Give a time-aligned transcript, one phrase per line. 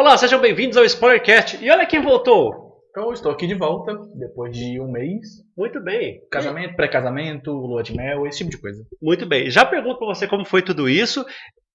[0.00, 1.62] Olá, sejam bem-vindos ao Spoilercast.
[1.62, 2.80] E olha quem voltou.
[2.88, 5.44] Então, estou aqui de volta, depois de um mês.
[5.54, 6.26] Muito bem.
[6.30, 8.82] Casamento, pré-casamento, lua de mel, esse tipo de coisa.
[9.00, 9.50] Muito bem.
[9.50, 11.22] Já pergunto para você como foi tudo isso.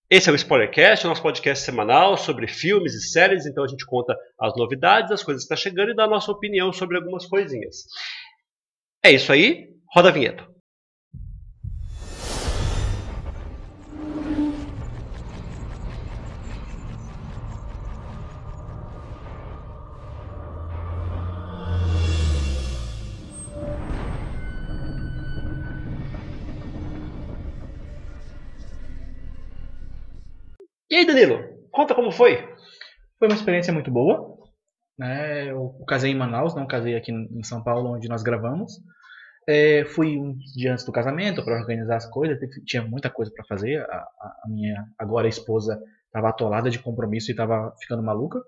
[0.09, 3.45] Esse é o Spoilercast, nosso podcast semanal sobre filmes e séries.
[3.45, 6.31] Então a gente conta as novidades, as coisas que estão chegando e dá a nossa
[6.31, 7.83] opinião sobre algumas coisinhas.
[9.03, 9.67] É isso aí.
[9.93, 10.54] Roda a vinheta.
[31.95, 32.37] Como foi.
[33.17, 34.37] Foi uma experiência muito boa.
[34.97, 35.51] Né?
[35.51, 38.73] Eu casei em Manaus, não casei aqui em São Paulo, onde nós gravamos.
[39.47, 43.45] É, fui um dia antes do casamento para organizar as coisas, tinha muita coisa para
[43.45, 43.81] fazer.
[43.81, 48.39] A, a, minha agora esposa estava atolada de compromisso e estava ficando maluca.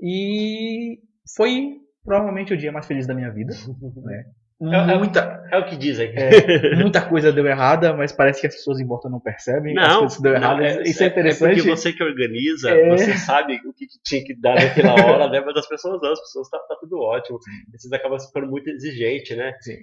[0.00, 1.00] E
[1.36, 3.52] foi provavelmente o dia mais feliz da minha vida.
[4.02, 4.24] Né?
[4.62, 6.12] É, é muita, é, é, o que dizem.
[6.14, 9.74] É, muita coisa deu errada, mas parece que as pessoas em volta não percebem.
[9.74, 10.62] Não, as coisas deu errado.
[10.62, 11.52] É, isso é, é interessante.
[11.52, 15.42] É porque você que organiza, você sabe o que tinha que dar naquela hora, né?
[15.44, 17.38] Mas as pessoas não, as pessoas tá, tá tudo ótimo.
[17.72, 19.54] Vocês acabam ficando muito exigente, né?
[19.60, 19.78] Sim.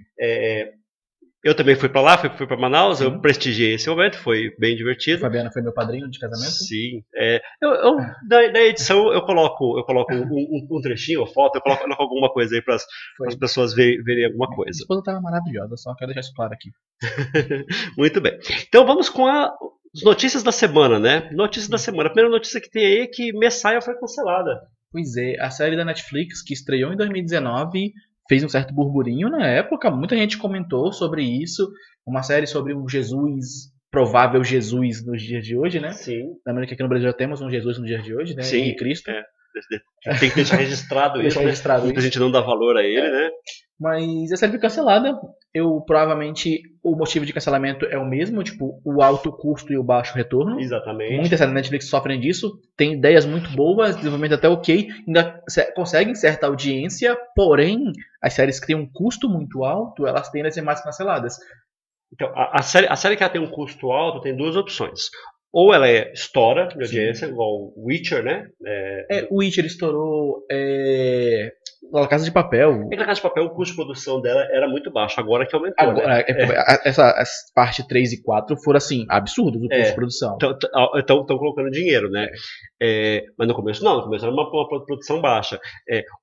[1.44, 3.06] Eu também fui para lá, fui, fui para Manaus, Sim.
[3.06, 5.22] eu prestigiei esse momento, foi bem divertido.
[5.22, 6.52] Fabiana foi meu padrinho de casamento?
[6.52, 7.04] Sim.
[7.16, 11.28] É, eu, eu na, na, edição eu coloco, eu coloco um, um, um trechinho, uma
[11.28, 14.72] foto, eu coloco, coloco alguma coisa aí para as pessoas verem, verem alguma coisa.
[14.72, 16.72] A esposa estava maravilhosa, só quero deixar isso claro aqui.
[17.98, 18.38] Muito bem.
[18.68, 19.54] Então vamos com a,
[19.96, 21.30] as notícias da semana, né?
[21.32, 22.10] Notícias da semana.
[22.10, 24.60] A primeira notícia que tem aí é que Messiah foi cancelada.
[24.92, 27.94] Pois é, a série da Netflix que estreou em 2019
[28.28, 31.70] fez um certo burburinho na época, muita gente comentou sobre isso,
[32.06, 35.92] uma série sobre um Jesus, provável Jesus nos dias de hoje, né?
[35.94, 36.36] Sim.
[36.46, 38.44] Lembrando que aqui no Brasil já temos um Jesus nos dias de hoje, né?
[38.44, 38.64] Sim.
[38.66, 39.10] E Cristo.
[39.10, 39.24] É.
[40.20, 41.40] Tem que deixar registrado isso.
[41.40, 41.46] Né?
[41.46, 42.08] registrado Muita isso.
[42.08, 43.12] gente não dá valor a ele, é.
[43.12, 43.30] né?
[43.80, 45.20] Mas a série foi cancelada.
[45.54, 49.84] Eu provavelmente o motivo de cancelamento é o mesmo, tipo, o alto custo e o
[49.84, 50.60] baixo retorno.
[50.60, 51.18] Exatamente.
[51.18, 52.60] Muitas séries da Netflix sofrem disso.
[52.76, 55.42] Tem ideias muito boas, desenvolvimento até ok, ainda
[55.76, 57.92] conseguem certa audiência, porém
[58.22, 61.38] as séries que têm um custo muito alto, elas tendem a ser mais canceladas.
[62.12, 65.10] Então, a, a, série, a série que ela tem um custo alto tem duas opções.
[65.52, 68.48] Ou ela é estoura de audiência, igual Witcher, né?
[68.66, 70.46] É, é Witcher estourou.
[70.52, 71.52] É...
[71.92, 72.88] La Casa de Papel.
[72.92, 75.56] É que Casa de Papel, o custo de produção dela era muito baixo, agora que
[75.56, 75.90] aumentou.
[75.90, 76.24] Agora, né?
[76.28, 76.90] é, é.
[76.90, 80.38] Essa, essa, parte 3 e 4 foram assim, absurdos o custo de produção.
[80.98, 82.30] Estão colocando dinheiro, né?
[83.38, 85.60] mas no começo não, no começo era uma, uma produção baixa.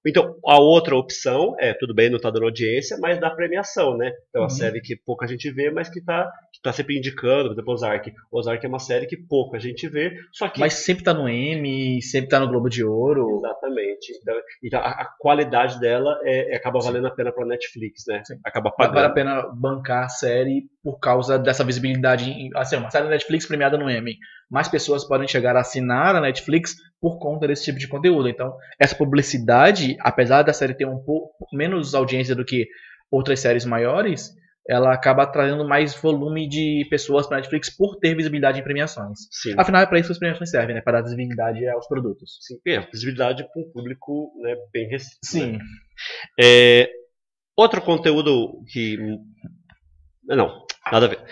[0.07, 4.13] então, a outra opção é, tudo bem, não está dando audiência, mas dá premiação, né?
[4.29, 4.51] Então, uma uhum.
[4.51, 8.13] série que pouca gente vê, mas que está que tá sempre indicando, por exemplo, Ozark.
[8.33, 10.61] Ozark é uma série que pouca gente vê, só que...
[10.61, 13.39] Mas sempre está no Emmy, sempre está no Globo de Ouro.
[13.39, 14.13] Exatamente.
[14.21, 18.22] Então, então a, a qualidade dela é, é, acaba valendo a pena para Netflix, né?
[18.25, 18.38] Sim.
[18.44, 18.94] Acaba pagando.
[18.94, 22.50] Vale a pena bancar a série por causa dessa visibilidade.
[22.55, 24.16] Assim, uma série da Netflix premiada no Emmy.
[24.50, 28.28] Mais pessoas podem chegar a assinar a Netflix por conta desse tipo de conteúdo.
[28.28, 32.66] Então, essa publicidade, apesar da série ter um pouco menos audiência do que
[33.11, 34.34] outras séries maiores,
[34.69, 39.19] ela acaba trazendo mais volume de pessoas para a Netflix por ter visibilidade em premiações.
[39.31, 39.55] Sim.
[39.59, 40.81] Afinal, é para isso que as premiações servem, né?
[40.81, 42.39] Para dar visibilidade aos produtos.
[42.41, 45.27] Sim, é, visibilidade para um público né, bem restrito.
[45.27, 45.53] Sim.
[45.53, 45.59] Né?
[46.41, 46.91] É,
[47.57, 48.97] outro conteúdo que.
[50.25, 51.23] Não, nada a ver.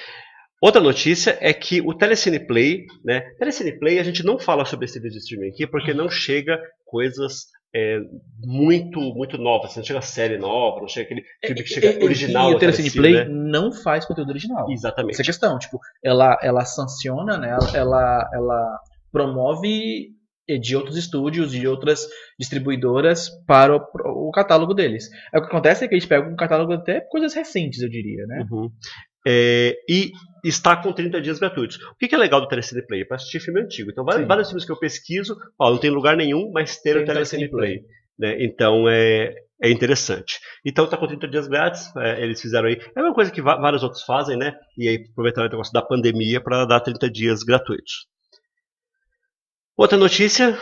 [0.61, 3.21] Outra notícia é que o Telecine Play, né?
[3.39, 6.61] Telecine Play a gente não fala sobre esse vídeo de streaming aqui porque não chega
[6.85, 7.99] coisas é,
[8.45, 9.71] muito muito novas.
[9.71, 12.53] Assim, não chega série nova, não chega aquele filme que chega original.
[12.53, 13.25] E o Telecine Play né?
[13.29, 14.71] não faz conteúdo original.
[14.71, 15.13] Exatamente.
[15.13, 15.59] Essa é a questão.
[15.59, 17.57] Tipo, ela, ela sanciona, né?
[17.75, 20.11] Ela, ela promove
[20.61, 22.07] de outros estúdios, de outras
[22.39, 25.09] distribuidoras para o, o, catálogo deles.
[25.33, 28.27] É, o que acontece é que eles pegam um catálogo até coisas recentes, eu diria,
[28.27, 28.47] né?
[28.51, 28.69] Uhum.
[29.27, 30.11] É, e
[30.43, 31.77] está com 30 dias gratuitos.
[31.83, 33.03] O que é legal do Telecine Play?
[33.03, 33.91] É para assistir filme antigo.
[33.91, 37.03] Então, vários, vários, filmes que eu pesquiso, ó, não tem lugar nenhum, mas tem, tem
[37.03, 37.79] o Telecine, Play.
[37.79, 37.89] Play.
[38.19, 38.45] Né?
[38.45, 40.41] Então, é, é interessante.
[40.65, 41.95] Então, está com 30 dias grátis.
[41.97, 42.81] É, eles fizeram aí.
[42.97, 44.55] É uma coisa que vários outros fazem, né?
[44.77, 48.07] E aí aproveitaram o negócio da pandemia para dar 30 dias gratuitos.
[49.77, 50.59] Outra notícia.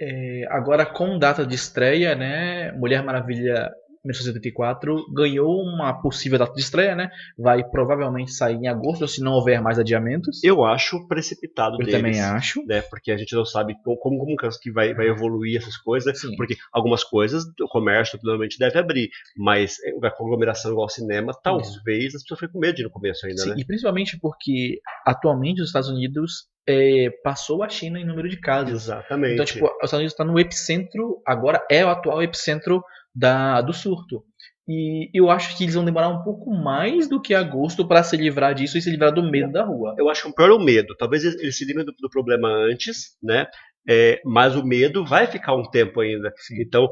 [0.00, 2.72] É, agora com data de estreia, né?
[2.72, 3.70] Mulher Maravilha
[4.04, 7.10] 1984 ganhou uma possível data de estreia, né?
[7.38, 10.42] Vai provavelmente sair em agosto, se não houver mais adiamentos.
[10.42, 12.64] Eu acho precipitado Eu deles, também acho.
[12.66, 12.82] Né?
[12.82, 16.18] Porque a gente não sabe como, como que vai, vai evoluir essas coisas.
[16.18, 16.34] Sim.
[16.36, 22.14] Porque algumas coisas o comércio provavelmente deve abrir, mas a conglomeração igual ao cinema, talvez
[22.14, 23.56] as pessoas ficam com medo de ir no começo ainda, Sim, né?
[23.58, 28.84] E principalmente porque atualmente os Estados Unidos é, passou a China em número de casos.
[28.84, 29.34] Exatamente.
[29.34, 32.82] Então, tipo, os Estados Unidos está no epicentro, agora é o atual epicentro
[33.14, 34.24] da, do surto.
[34.68, 38.16] E eu acho que eles vão demorar um pouco mais do que agosto para se
[38.16, 39.96] livrar disso e se livrar do medo da rua.
[39.98, 40.94] Eu acho que o pior é o medo.
[40.96, 43.48] Talvez eles se livrem do, do problema antes, né?
[43.88, 46.32] É, mas o medo vai ficar um tempo ainda.
[46.36, 46.62] Sim.
[46.62, 46.88] Então,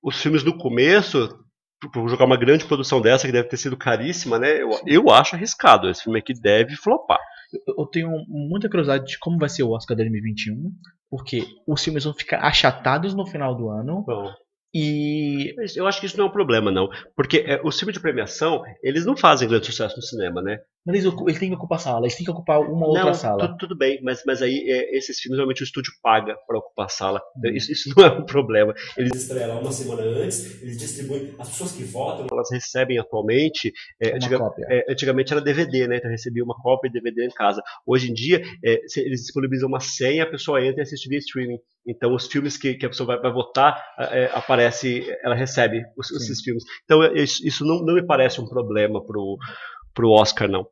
[0.00, 1.36] os filmes do começo,
[1.92, 4.62] por jogar uma grande produção dessa, que deve ter sido caríssima, né?
[4.62, 5.88] Eu, eu acho arriscado.
[5.88, 7.18] Esse filme aqui deve flopar.
[7.66, 10.70] Eu, eu tenho muita curiosidade de como vai ser o Oscar 2021,
[11.10, 14.04] porque os filmes vão ficar achatados no final do ano.
[14.06, 14.32] Bom.
[14.74, 16.88] E eu acho que isso não é um problema, não.
[17.14, 20.58] Porque é, os filmes de premiação, eles não fazem grande sucesso no cinema, né?
[20.84, 23.46] Mas eles, eles têm que ocupar sala, eles têm que ocupar uma outra não, sala.
[23.46, 26.86] Tudo, tudo bem, mas, mas aí é, esses filmes realmente o estúdio paga para ocupar
[26.86, 27.22] a sala.
[27.36, 27.50] Hum.
[27.54, 28.74] Isso, isso não é um problema.
[28.98, 31.34] Eles estreiam lá uma semana antes, eles distribuem.
[31.38, 33.72] As pessoas que votam, elas recebem atualmente.
[34.02, 34.38] É, antiga,
[34.68, 35.96] é, antigamente era DVD, né?
[35.98, 37.62] Então recebia uma cópia de DVD em casa.
[37.86, 41.58] Hoje em dia, é, eles disponibilizam uma senha, a pessoa entra e assiste via streaming.
[41.86, 46.10] Então os filmes que, que a pessoa vai, vai votar, é, aparece, ela recebe os,
[46.10, 46.64] esses filmes.
[46.84, 49.38] Então isso, isso não, não me parece um problema pro
[49.94, 50.66] para o Oscar, não.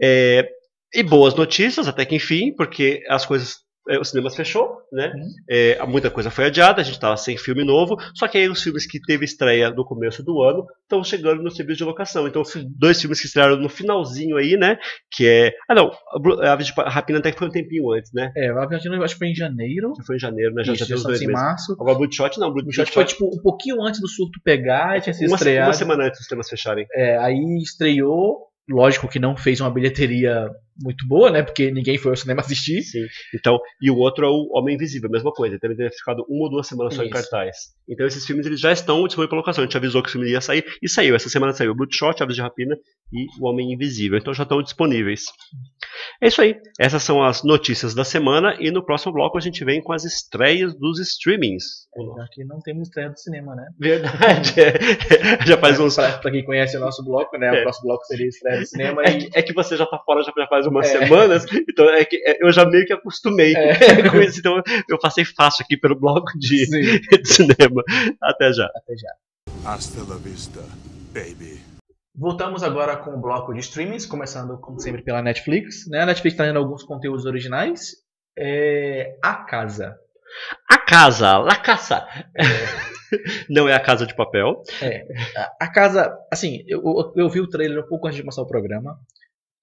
[0.00, 0.48] É,
[0.94, 5.12] e boas notícias, até que enfim, porque as coisas é, o cinema fechou, né?
[5.14, 5.28] Uhum.
[5.48, 8.62] É, muita coisa foi adiada, a gente estava sem filme novo, só que aí os
[8.62, 12.26] filmes que teve estreia no começo do ano estão chegando no serviço de locação.
[12.26, 12.70] Então, Sim.
[12.76, 14.78] dois filmes que estrearam no finalzinho aí, né?
[15.10, 15.54] Que é.
[15.68, 15.90] Ah, não,
[16.42, 18.32] a Aves de Rapina até que foi um tempinho antes, né?
[18.36, 19.92] É, a Aves de Rapina acho que foi em janeiro.
[20.06, 20.64] Foi em janeiro, né?
[20.64, 21.32] Já, Isso, já tem uns dois meses.
[21.32, 21.72] março.
[21.72, 25.28] Agora, Bloodshot não, Bloodshot foi tipo um pouquinho antes do surto pegar e tinha sido
[25.28, 25.68] uma, estreado.
[25.68, 26.86] Uma semana antes dos temas fecharem.
[26.92, 31.42] É, aí estreou lógico que não fez uma bilheteria muito boa, né?
[31.42, 32.82] Porque ninguém foi ao cinema assistir.
[32.82, 33.06] Sim.
[33.34, 35.54] Então, e o outro é o Homem Invisível, a mesma coisa.
[35.54, 37.08] Ele deve ter ficado uma ou duas semanas só Isso.
[37.08, 37.56] em cartaz.
[37.88, 39.64] Então, esses filmes eles já estão disponíveis para locação.
[39.64, 41.14] A gente avisou que o filme ia sair e saiu.
[41.14, 42.76] Essa semana saiu Bloodshot, Aves de Rapina
[43.12, 44.18] e O Homem Invisível.
[44.18, 45.24] Então, já estão disponíveis.
[46.22, 46.56] É isso aí.
[46.78, 50.04] Essas são as notícias da semana e no próximo bloco a gente vem com as
[50.04, 51.88] estreias dos streamings.
[52.22, 53.66] Aqui não temos estreia do cinema, né?
[53.78, 54.54] Verdade.
[54.58, 55.46] É.
[55.46, 55.96] já faz uns.
[55.96, 57.48] Para quem conhece o nosso bloco, né?
[57.48, 57.60] É.
[57.60, 59.02] O próximo bloco seria estreia do cinema.
[59.02, 59.30] É, e...
[59.34, 60.98] é que você já está fora já faz umas é.
[60.98, 63.74] semanas, então é que é, eu já meio que acostumei é.
[64.10, 66.66] com isso, então eu passei fácil aqui pelo bloco de,
[67.22, 67.82] de cinema.
[68.22, 68.66] Até já.
[68.66, 69.10] Até já.
[69.64, 70.60] Hasta la vista,
[71.12, 71.60] baby.
[72.14, 75.86] Voltamos agora com o bloco de streamings, começando como sempre pela Netflix.
[75.88, 76.02] Né?
[76.02, 77.92] A Netflix está trazendo alguns conteúdos originais.
[78.36, 79.16] É...
[79.22, 79.96] A Casa.
[80.68, 82.06] A Casa, La Casa.
[82.36, 82.98] É.
[83.48, 84.62] Não é a Casa de Papel.
[84.82, 85.06] É.
[85.60, 88.46] A Casa, assim, eu, eu, eu vi o trailer um pouco antes de começar o
[88.46, 88.98] programa.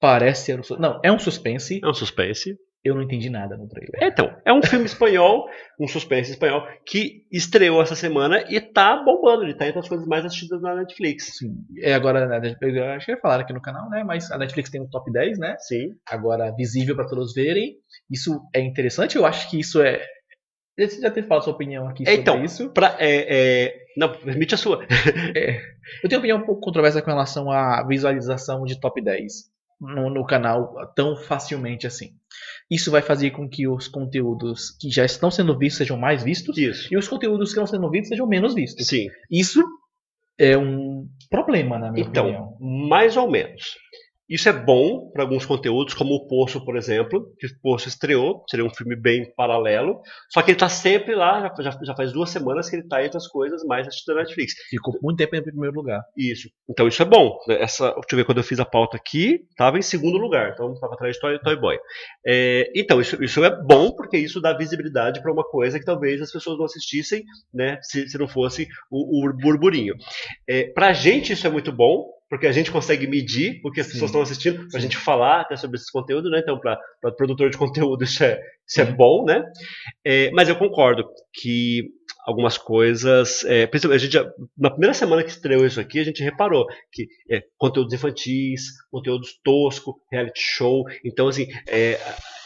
[0.05, 0.77] Parece ser um.
[0.77, 1.81] Não, é um suspense.
[1.83, 2.55] É um suspense.
[2.83, 3.95] Eu não entendi nada no trailer.
[3.99, 5.49] É, então, é um filme espanhol,
[5.79, 9.41] um suspense espanhol, que estreou essa semana e tá bombando.
[9.41, 11.39] Ele tá entre as coisas mais assistidas na Netflix.
[11.39, 11.55] Sim.
[11.81, 12.19] É agora,
[12.61, 14.03] eu acho que ia falar aqui no canal, né?
[14.03, 15.55] Mas a Netflix tem um top 10, né?
[15.57, 15.95] Sim.
[16.07, 17.73] Agora visível para todos verem.
[18.07, 19.99] Isso é interessante, eu acho que isso é.
[20.77, 22.69] Você já teve falado sua opinião aqui sobre então, isso?
[22.69, 23.73] Pra, é, é...
[23.97, 24.85] Não, permite a sua.
[25.35, 25.57] é.
[26.03, 30.09] Eu tenho uma opinião um pouco controversa com relação à visualização de top 10 no,
[30.09, 32.11] no canal tão facilmente assim.
[32.69, 36.57] Isso vai fazer com que os conteúdos que já estão sendo vistos sejam mais vistos
[36.57, 36.93] Isso.
[36.93, 38.87] e os conteúdos que não sendo vistos sejam menos vistos.
[38.87, 39.07] Sim.
[39.29, 39.63] Isso
[40.37, 42.57] é um problema, na minha então, opinião.
[42.89, 43.77] Mais ou menos.
[44.27, 48.43] Isso é bom para alguns conteúdos, como o Poço, por exemplo, que o Poço estreou,
[48.49, 50.01] seria um filme bem paralelo,
[50.31, 53.17] só que ele está sempre lá, já, já, faz duas semanas que ele está entre
[53.17, 54.53] as coisas mais assistidas da Netflix.
[54.69, 56.01] Ficou muito tempo em primeiro lugar.
[56.17, 56.49] Isso.
[56.67, 57.37] Então isso é bom.
[57.49, 60.73] Essa, deixa eu ver, quando eu fiz a pauta aqui, estava em segundo lugar, então
[60.73, 61.77] estava atrás de Toy, Toy Boy.
[62.25, 66.19] É, então, isso, isso é bom, porque isso dá visibilidade para uma coisa que talvez
[66.21, 69.93] as pessoas não assistissem, né, se, se não fosse o, o burburinho.
[70.47, 73.81] É, para a gente isso é muito bom, porque a gente consegue medir o que
[73.81, 76.39] as pessoas estão assistindo, para a gente falar até sobre esses conteúdos, né?
[76.39, 76.79] Então, para
[77.15, 79.43] produtor de conteúdo, isso é, isso é bom, né?
[80.03, 81.83] É, mas eu concordo que
[82.25, 83.43] algumas coisas.
[83.45, 87.07] É, a gente já, na primeira semana que estreou isso aqui, a gente reparou que
[87.29, 90.83] é, conteúdos infantis, conteúdos tosco, reality show.
[91.03, 91.99] Então, assim, é,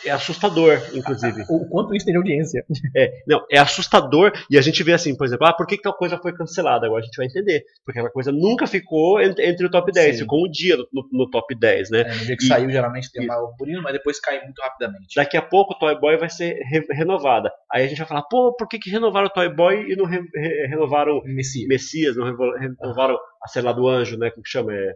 [0.05, 1.43] é assustador, inclusive.
[1.49, 2.65] O quanto isso tem de audiência.
[2.95, 5.83] É, não, é assustador e a gente vê assim, por exemplo, ah, por que, que
[5.83, 6.85] tal coisa foi cancelada?
[6.85, 7.63] Agora a gente vai entender.
[7.85, 10.21] Porque aquela coisa nunca ficou entre, entre o top 10, Sim.
[10.23, 12.01] ficou um dia no, no, top 10, né?
[12.01, 15.15] É, no dia que e, saiu, geralmente tem uma burburinho, mas depois cai muito rapidamente.
[15.15, 17.51] Daqui a pouco o Toy Boy vai ser re renovada.
[17.71, 20.05] Aí a gente vai falar, pô, por que, que renovaram o Toy Boy e não
[20.05, 21.67] re re renovaram Messias.
[21.67, 22.25] Messias, não
[22.57, 24.29] renovaram a Cela do Anjo, né?
[24.31, 24.73] Como que chama?
[24.73, 24.93] É,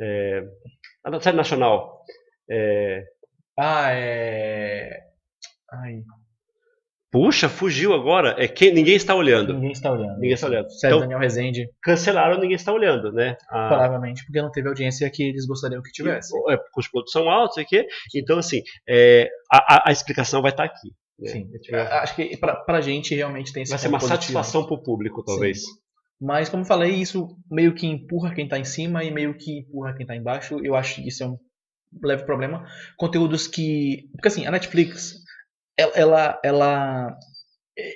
[0.00, 0.42] é,
[1.04, 2.02] a série nacional.
[2.50, 3.04] É,
[3.58, 5.00] ah, é.
[5.72, 6.02] Ai.
[7.10, 8.34] Puxa, fugiu agora.
[8.36, 9.54] É quem ninguém está olhando.
[9.54, 10.14] Ninguém está olhando.
[10.16, 10.70] Ninguém está olhando.
[10.70, 13.36] Série Então, Daniel Rezende, cancelaram, ninguém está olhando, né?
[13.48, 16.34] A- provavelmente porque não teve audiência que eles gostariam que tivesse.
[16.50, 17.86] É, custo de produção alto, sei o quê.
[18.14, 20.90] Então, assim, é, a, a- a explicação vai estar aqui.
[21.18, 21.28] Né?
[21.30, 21.50] Sim.
[21.72, 24.20] A vai- Acho que pra, pra gente realmente tem esse Vai ser uma positivo.
[24.20, 25.62] satisfação para o público, talvez.
[26.20, 29.94] Mas, como falei, isso meio que empurra quem tá em cima e meio que empurra
[29.94, 30.58] quem tá embaixo.
[30.64, 31.38] Eu acho que isso é um
[32.02, 32.66] leve problema.
[32.96, 34.08] Conteúdos que.
[34.12, 35.14] Porque assim, a Netflix,
[35.76, 35.92] ela.
[35.94, 37.18] Ela, ela,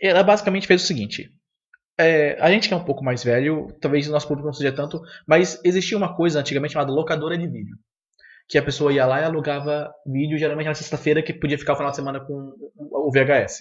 [0.02, 1.30] ela basicamente fez o seguinte.
[1.98, 4.72] É, a gente que é um pouco mais velho, talvez o nosso público não seja
[4.72, 7.76] tanto, mas existia uma coisa antigamente chamada locadora de vídeo.
[8.50, 11.76] Que a pessoa ia lá e alugava vídeo, geralmente na sexta-feira, que podia ficar o
[11.76, 13.60] final de semana com o VHS.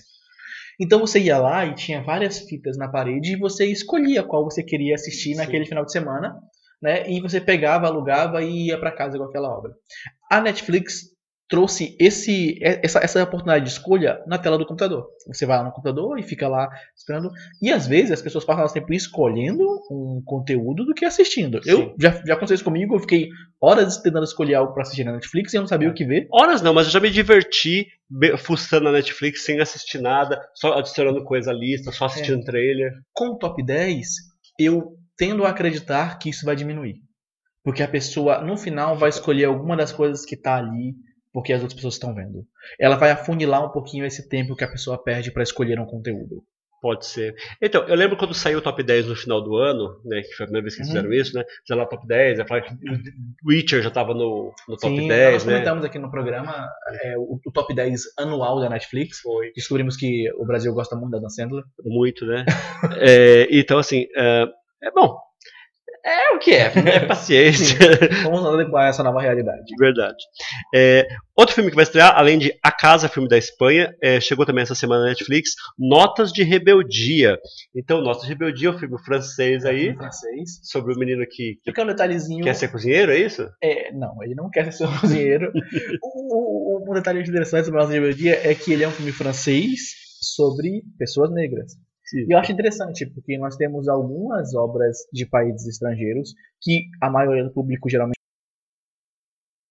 [0.81, 4.63] Então você ia lá e tinha várias fitas na parede e você escolhia qual você
[4.63, 6.35] queria assistir naquele final de semana,
[6.81, 7.07] né?
[7.09, 9.73] E você pegava, alugava e ia para casa com aquela obra.
[10.31, 11.18] A Netflix
[11.49, 15.07] trouxe esse, essa, essa oportunidade de escolha na tela do computador.
[15.27, 17.31] Você vai lá no computador e fica lá esperando.
[17.59, 21.59] E às vezes as pessoas passam mais tempo escolhendo um conteúdo do que assistindo.
[21.65, 21.93] Eu Sim.
[21.99, 23.29] já, já aconteceu isso comigo, eu fiquei
[23.59, 26.27] horas tentando escolher algo para assistir na Netflix e eu não sabia o que ver.
[26.31, 27.87] Horas não, mas eu já me diverti
[28.37, 32.91] fuçando na Netflix sem assistir nada, só adicionando coisa à lista, só assistindo trailer.
[33.11, 34.07] com o top 10,
[34.59, 36.97] eu tendo a acreditar que isso vai diminuir.
[37.63, 40.95] Porque a pessoa, no final, vai escolher alguma das coisas que tá ali,
[41.33, 42.45] porque as outras pessoas estão vendo.
[42.79, 46.43] Ela vai afunilar um pouquinho esse tempo que a pessoa perde para escolher um conteúdo.
[46.81, 47.35] Pode ser.
[47.61, 50.21] Então, eu lembro quando saiu o top 10 no final do ano, né?
[50.21, 50.95] Que foi a primeira vez que eles Uhum.
[50.95, 51.43] fizeram isso, né?
[51.61, 54.95] Fizeram lá o top 10, eu falei que o Witcher já tava no, no top
[54.95, 55.53] Sim, 10, nós né?
[55.53, 56.69] comentamos aqui no programa
[57.03, 59.19] é, o, o top 10 anual da Netflix.
[59.19, 59.51] Foi.
[59.53, 61.65] Descobrimos que o Brasil gosta muito da Dan Sandler.
[61.83, 62.45] Muito, né?
[62.97, 64.45] É, então, assim, é,
[64.83, 65.17] é bom.
[66.05, 67.77] É o que é, é paciência.
[68.23, 69.63] Vamos adequar essa nova realidade.
[69.65, 70.17] De verdade.
[70.73, 74.45] É, outro filme que vai estrear, além de A Casa, filme da Espanha, é, chegou
[74.45, 77.37] também essa semana na Netflix, Notas de Rebeldia.
[77.75, 80.59] Então, Notas de Rebeldia é um filme francês aí, Em francês.
[80.63, 82.43] sobre o menino que, que Fica um detalhezinho.
[82.43, 83.47] quer ser cozinheiro, é isso?
[83.61, 85.51] É, não, ele não quer ser seu cozinheiro.
[86.01, 89.11] o, o- um detalhe interessante sobre a Nossa Rebeldia é que ele é um filme
[89.11, 89.79] francês
[90.21, 91.73] sobre pessoas negras.
[92.09, 92.25] Sim.
[92.27, 97.43] E eu acho interessante, porque nós temos algumas obras de países estrangeiros que a maioria
[97.43, 98.17] do público geralmente.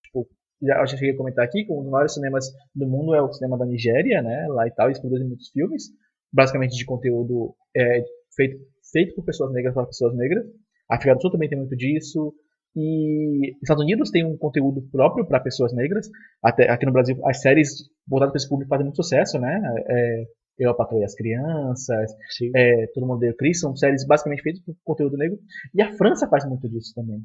[0.05, 0.29] Tipo,
[0.63, 3.21] já, eu já cheguei a comentar aqui que um dos maiores cinemas do mundo é
[3.21, 4.47] o cinema da Nigéria, né?
[4.49, 5.91] Lá e tal, eles produzem muitos filmes,
[6.33, 8.05] basicamente de conteúdo é,
[8.37, 8.59] feito,
[8.93, 10.47] feito por pessoas negras para pessoas negras.
[10.89, 12.33] A África do Sul também tem muito disso.
[12.77, 16.09] E Estados Unidos tem um conteúdo próprio para pessoas negras.
[16.41, 17.71] Até aqui no Brasil, as séries
[18.07, 19.61] voltadas para esse público fazem muito sucesso, né?
[19.89, 20.25] É,
[20.59, 22.13] eu, a Patroa e as Crianças,
[22.55, 25.39] é, Todo Mundo Odeia o Chris, são séries basicamente feitas por conteúdo negro.
[25.75, 27.21] E a França faz muito disso também.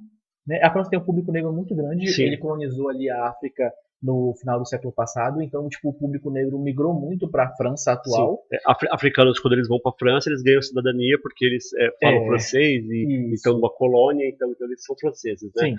[0.45, 0.59] Né?
[0.61, 2.23] A França tem um público negro muito grande, Sim.
[2.23, 3.71] ele colonizou ali a África
[4.03, 7.93] no final do século passado, então tipo, o público negro migrou muito para a França
[7.93, 8.43] atual.
[8.51, 11.89] É, afri- africanos, quando eles vão para a França, eles ganham cidadania porque eles é,
[12.01, 12.27] falam É.
[12.27, 13.35] francês e Isso.
[13.35, 15.67] estão numa colônia, então, então eles são franceses, né?
[15.69, 15.75] Sim,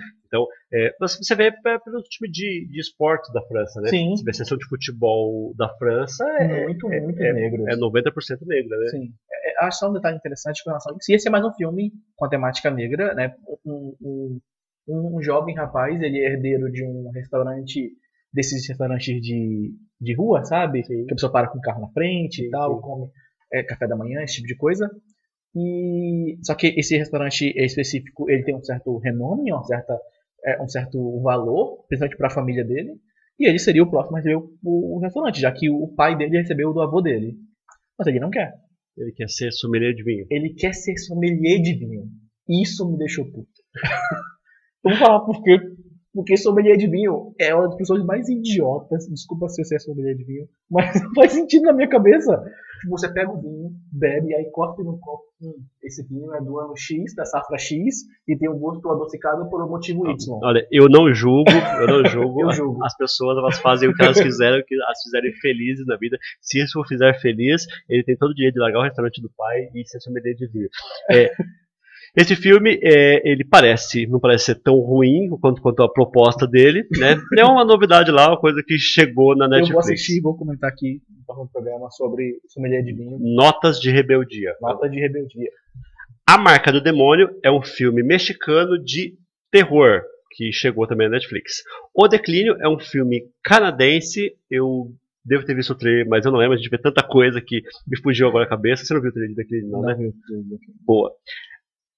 [0.73, 3.89] É, mas você vê é, pelo time de, de esportes da França, né?
[3.89, 7.69] sim, a sessão de futebol da França, é, muito, é- muito é- negro.
[7.69, 8.87] é 90% negra, né?
[8.89, 9.13] Sim.
[9.31, 11.13] É, acho só um detalhe interessante com relação a isso.
[11.13, 13.35] Esse é mais um filme com a temática negra, né?
[13.65, 14.39] Um, um,
[14.87, 17.91] um jovem rapaz, ele é herdeiro de um restaurante,
[18.35, 20.83] desses restaurantes de, de rua, sabe?
[20.83, 21.05] Sim.
[21.05, 22.81] Que a pessoa para com o carro na frente Sim, e tal, sim.
[22.81, 23.09] come
[23.51, 24.89] é, café da manhã, esse tipo de coisa.
[25.55, 29.97] E só que esse restaurante específico, ele tem um certo renome, uma certa,
[30.45, 32.99] é, um certo valor, principalmente para a família dele.
[33.39, 36.37] E ele seria o próximo a receber o, o restaurante, já que o pai dele
[36.37, 37.37] recebeu do avô dele.
[37.97, 38.53] Mas ele não quer.
[38.97, 40.25] Ele quer ser sommelier de vinho.
[40.29, 42.09] Ele quer ser sommelier de vinho.
[42.49, 43.49] Isso me deixou puto.
[44.83, 45.57] Vamos falar por quê.
[46.15, 49.05] Porque sommelier de vinho é uma das pessoas mais idiotas.
[49.09, 52.41] Desculpa se você é sommelier de vinho, mas não faz sentido na minha cabeça.
[52.81, 55.23] Tipo, Você pega o vinho, bebe, aí corta no copo.
[55.41, 55.53] Hum,
[55.83, 59.61] esse vinho é do ano X, da safra X, e tem um gosto adocicado por
[59.61, 60.39] um motivo Y.
[60.41, 61.49] Olha, eu não julgo,
[61.81, 62.39] eu não julgo.
[62.45, 62.83] Eu As- julgo.
[62.83, 66.17] As pessoas elas fazem o que elas quiserem, o que elas fizerem felizes na vida.
[66.41, 69.29] Se isso o fizer feliz, ele tem todo o direito de largar o restaurante do
[69.35, 70.69] pai e ser sommelier de vinho.
[71.11, 71.31] É,
[72.15, 76.87] esse filme, é, ele parece, não parece ser tão ruim quanto, quanto a proposta dele,
[76.97, 77.15] né?
[77.37, 79.85] É uma novidade lá, uma coisa que chegou na Eu vou Netflix.
[79.85, 83.17] assistir e vou comentar aqui no próximo programa sobre sommelier de vinho.
[83.19, 84.55] Notas de Rebeldia.
[84.61, 85.49] Nota de rebeldia.
[86.27, 89.13] A Marca do Demônio é um filme mexicano de
[89.51, 91.63] terror que chegou também na Netflix.
[91.93, 94.33] O Declínio é um filme canadense.
[94.49, 94.91] Eu
[95.23, 96.55] devo ter visto o trailer, mas eu não lembro.
[96.55, 98.83] A gente vê tanta coisa que me fugiu agora a cabeça.
[98.83, 99.95] Você não viu o trailer de Declínio, não, né?
[99.95, 100.13] viu?
[100.85, 101.11] Boa.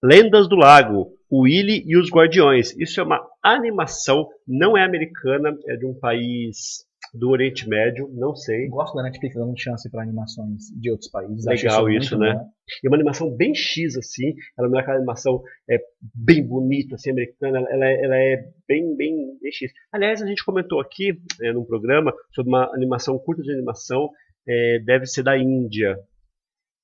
[0.04, 2.76] Lendas do Lago, Willy e os Guardiões.
[2.78, 8.36] Isso é uma animação, não é americana, é de um país do Oriente Médio, não
[8.36, 8.68] sei.
[8.68, 11.46] Gosto da Netflix dando chance para animações de outros países.
[11.46, 12.34] Legal isso, isso né?
[12.34, 12.50] Bom.
[12.84, 14.34] E uma animação bem X, assim.
[14.58, 15.80] Ela não é aquela animação é,
[16.14, 17.60] bem bonita, assim, americana.
[17.70, 19.72] Ela, é, ela é bem, bem, bem X.
[19.92, 24.10] Aliás, a gente comentou aqui, é, num programa, sobre uma animação, curta de animação,
[24.48, 25.98] é, deve ser da Índia.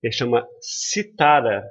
[0.02, 1.64] Ele chama Citara.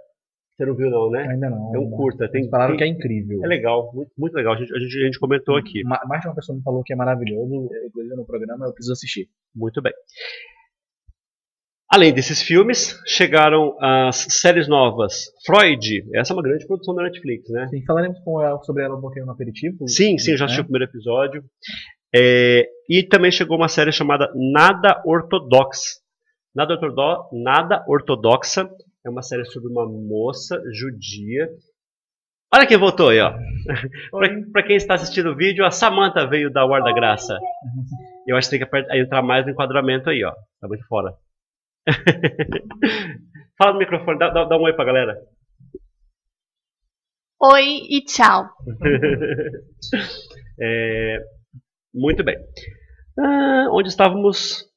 [0.56, 1.26] Você não viu não, né?
[1.28, 1.74] Ainda não.
[1.74, 2.28] É um curta.
[2.30, 3.42] Tem, falaram tem, que é incrível.
[3.42, 4.54] É legal, muito, muito legal.
[4.54, 5.82] A gente, a gente, a gente comentou aqui.
[5.82, 9.28] Mais de uma pessoa me falou que é maravilhoso, inclusive no programa, eu preciso assistir.
[9.54, 9.92] Muito bem.
[11.90, 15.24] Além desses filmes, chegaram as séries novas.
[15.44, 17.68] Freud, essa é uma grande produção da Netflix, né?
[17.68, 19.86] Sim, falaremos ela, sobre ela um pouquinho no aperitivo.
[19.86, 20.64] Sim, sim, eu já assisti né?
[20.64, 21.44] o primeiro episódio.
[22.14, 26.00] É, e também chegou uma série chamada Nada Ortodox.
[26.54, 28.70] Nada, ortodó, Nada Ortodoxa
[29.04, 31.48] é uma série sobre uma moça judia.
[32.54, 33.32] Olha quem voltou aí, ó.
[34.52, 37.36] Para quem está assistindo o vídeo, a Samantha veio da Guarda Graça.
[38.26, 40.32] Eu acho que tem que entrar mais no enquadramento aí, ó.
[40.60, 41.12] Tá muito fora.
[43.58, 45.18] Fala no microfone, dá, dá, dá um oi pra galera.
[47.40, 48.48] Oi e tchau.
[50.60, 51.18] é,
[51.92, 52.36] muito bem.
[53.18, 54.71] Ah, onde estávamos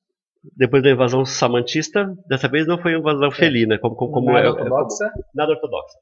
[0.56, 2.14] depois da invasão samantista?
[2.28, 3.32] Dessa vez não foi uma invasão é.
[3.32, 5.10] felina, como, como, como nada é, ortodoxa.
[5.12, 5.98] Como, nada ortodoxa.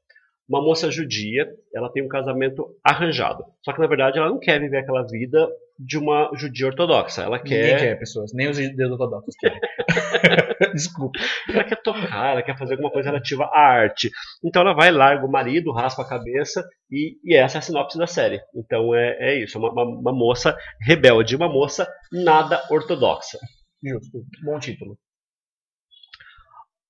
[0.48, 3.44] Uma moça judia, ela tem um casamento arranjado.
[3.64, 5.48] Só que na verdade ela não quer viver aquela vida
[5.78, 7.22] de uma judia ortodoxa.
[7.22, 7.62] Ela quer.
[7.62, 8.32] Ninguém quer, pessoas.
[8.34, 9.58] Nem os judeus ortodoxos querem.
[10.74, 11.18] Desculpa.
[11.48, 14.10] Ela quer tocar, ela quer fazer alguma coisa relativa à arte.
[14.44, 17.98] Então ela vai, larga o marido, raspa a cabeça e, e essa é a sinopse
[17.98, 18.40] da série.
[18.54, 23.38] Então é, é isso, uma, uma, uma moça rebelde, uma moça nada ortodoxa.
[23.84, 24.24] Justo.
[24.42, 24.98] Bom título.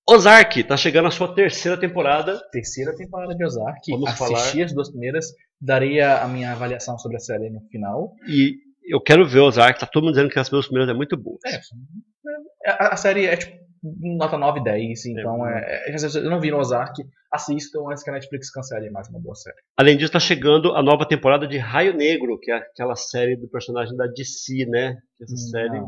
[0.09, 2.39] Ozark está chegando a sua terceira temporada.
[2.53, 3.91] Terceira temporada de Ozark.
[3.91, 4.65] Vamos Assisti falar...
[4.65, 5.27] as duas primeiras.
[5.61, 8.15] Daria a minha avaliação sobre a série no final.
[8.29, 9.81] E eu quero ver Ozark.
[9.81, 11.39] Tá todo mundo dizendo que as duas primeiras é muito boa.
[11.47, 15.07] É, a, a, série é tipo nota 9 e 10.
[15.07, 17.03] Então é, é, eu não vi no Ozark.
[17.33, 19.57] Assistam antes que a Netflix cancele mais uma boa série.
[19.77, 23.49] Além disso, está chegando a nova temporada de Raio Negro, que é aquela série do
[23.49, 24.99] personagem da DC, né?
[25.21, 25.39] Essa Não.
[25.39, 25.83] série.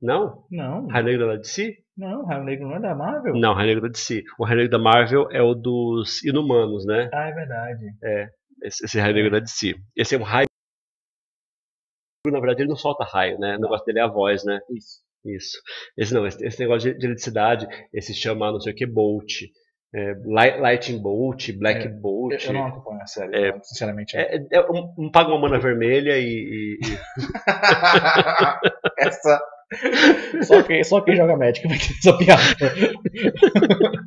[0.00, 0.44] Não?
[0.50, 0.86] Não.
[0.88, 1.76] Raio Negro é da DC?
[1.96, 3.34] Não, Raio Negro não é da Marvel?
[3.36, 4.22] Não, Raio Negro é da DC.
[4.38, 7.10] O Raio Negro da Marvel é o dos Inumanos, né?
[7.12, 7.84] Ah, é verdade.
[8.02, 8.28] É.
[8.62, 9.74] Esse, esse Raio Negro é da DC.
[9.96, 10.46] Esse é um raio.
[12.26, 13.56] Na verdade, ele não solta raio, né?
[13.56, 14.60] O negócio dele é a voz, né?
[14.70, 15.00] Isso.
[15.24, 15.58] Isso.
[15.98, 19.32] Esse não, esse, esse negócio de, de eletricidade, esse chama não sei o que Bolt.
[19.94, 22.44] É, Light- Lightning Bolt, Black É, Bolt.
[22.46, 23.52] Eu, não acompanho a série, É.
[23.52, 24.16] não, sinceramente.
[24.16, 26.98] É, é, é um, um paga uma mana vermelha e, e- e-
[28.98, 29.40] Essa.
[30.42, 32.42] Só quem, só quem joga Magic vai ter essa piada.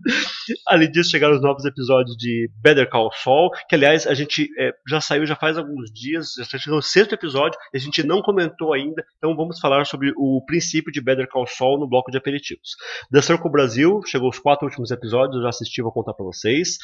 [0.67, 4.71] Além disso, chegaram os novos episódios de Better Call Saul, que aliás a gente é,
[4.87, 8.21] já saiu já faz alguns dias, já chegou o sexto episódio, e a gente não
[8.21, 12.17] comentou ainda, então vamos falar sobre o princípio de Better Call Saul no bloco de
[12.17, 12.71] aperitivos.
[13.11, 16.77] The Circle Brasil, chegou os quatro últimos episódios, eu já assisti, vou contar pra vocês.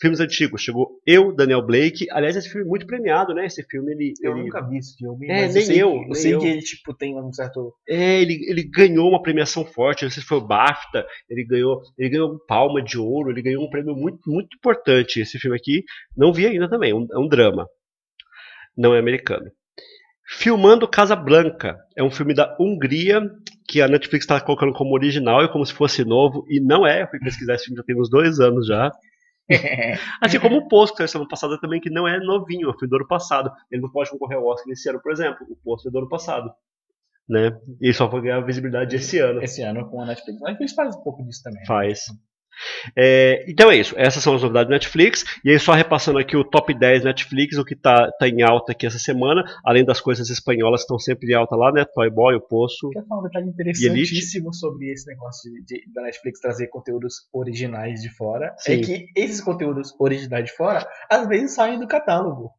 [0.00, 3.46] Filmes antigos, chegou eu, Daniel Blake, aliás esse filme é muito premiado, né?
[3.46, 4.12] Esse filme ele...
[4.22, 5.26] Eu ele- nunca vi esse filme.
[5.30, 6.38] É, nem sei, eu, Eu sei eu.
[6.40, 7.74] que ele tipo, tem um certo.
[7.88, 11.80] É, ele, ele ganhou uma premiação forte, não sei se foi o BAFTA, ele ganhou,
[11.98, 15.20] ele ganhou um palma de ouro, ele ganhou um prêmio muito, muito importante.
[15.20, 15.84] Esse filme aqui,
[16.16, 17.66] não vi ainda também, é um, é um drama.
[18.76, 19.50] Não é americano.
[20.24, 23.20] Filmando Casablanca, é um filme da Hungria,
[23.68, 27.02] que a Netflix está colocando como original e como se fosse novo, e não é,
[27.02, 28.90] eu fui pesquisar esse filme já tem uns dois anos já.
[30.20, 32.78] Assim como o Poço, que saiu semana passada também, que não é novinho, é um
[32.78, 33.50] filme do ano passado.
[33.70, 35.38] Ele não pode concorrer ao Oscar esse ano, por exemplo.
[35.50, 36.50] O Poço é do ano passado.
[37.28, 37.50] Né?
[37.80, 39.42] E só foi ganhar visibilidade esse ano.
[39.42, 40.42] Esse ano com a Netflix.
[40.42, 41.64] A Netflix faz um pouco disso também.
[41.66, 42.06] Faz.
[42.96, 45.24] É, então é isso, essas são as novidades da Netflix.
[45.44, 48.72] E aí, só repassando aqui o top 10 Netflix, o que tá, tá em alta
[48.72, 51.84] aqui essa semana, além das coisas espanholas que estão sempre em alta lá, né?
[51.94, 52.90] Toy Boy, o Poço.
[52.90, 58.00] Quer falar um detalhe interessantíssimo sobre esse negócio de, de- da Netflix trazer conteúdos originais
[58.00, 58.54] de fora.
[58.58, 58.74] Sim.
[58.74, 62.50] É que esses conteúdos originais de fora, às vezes saem do catálogo.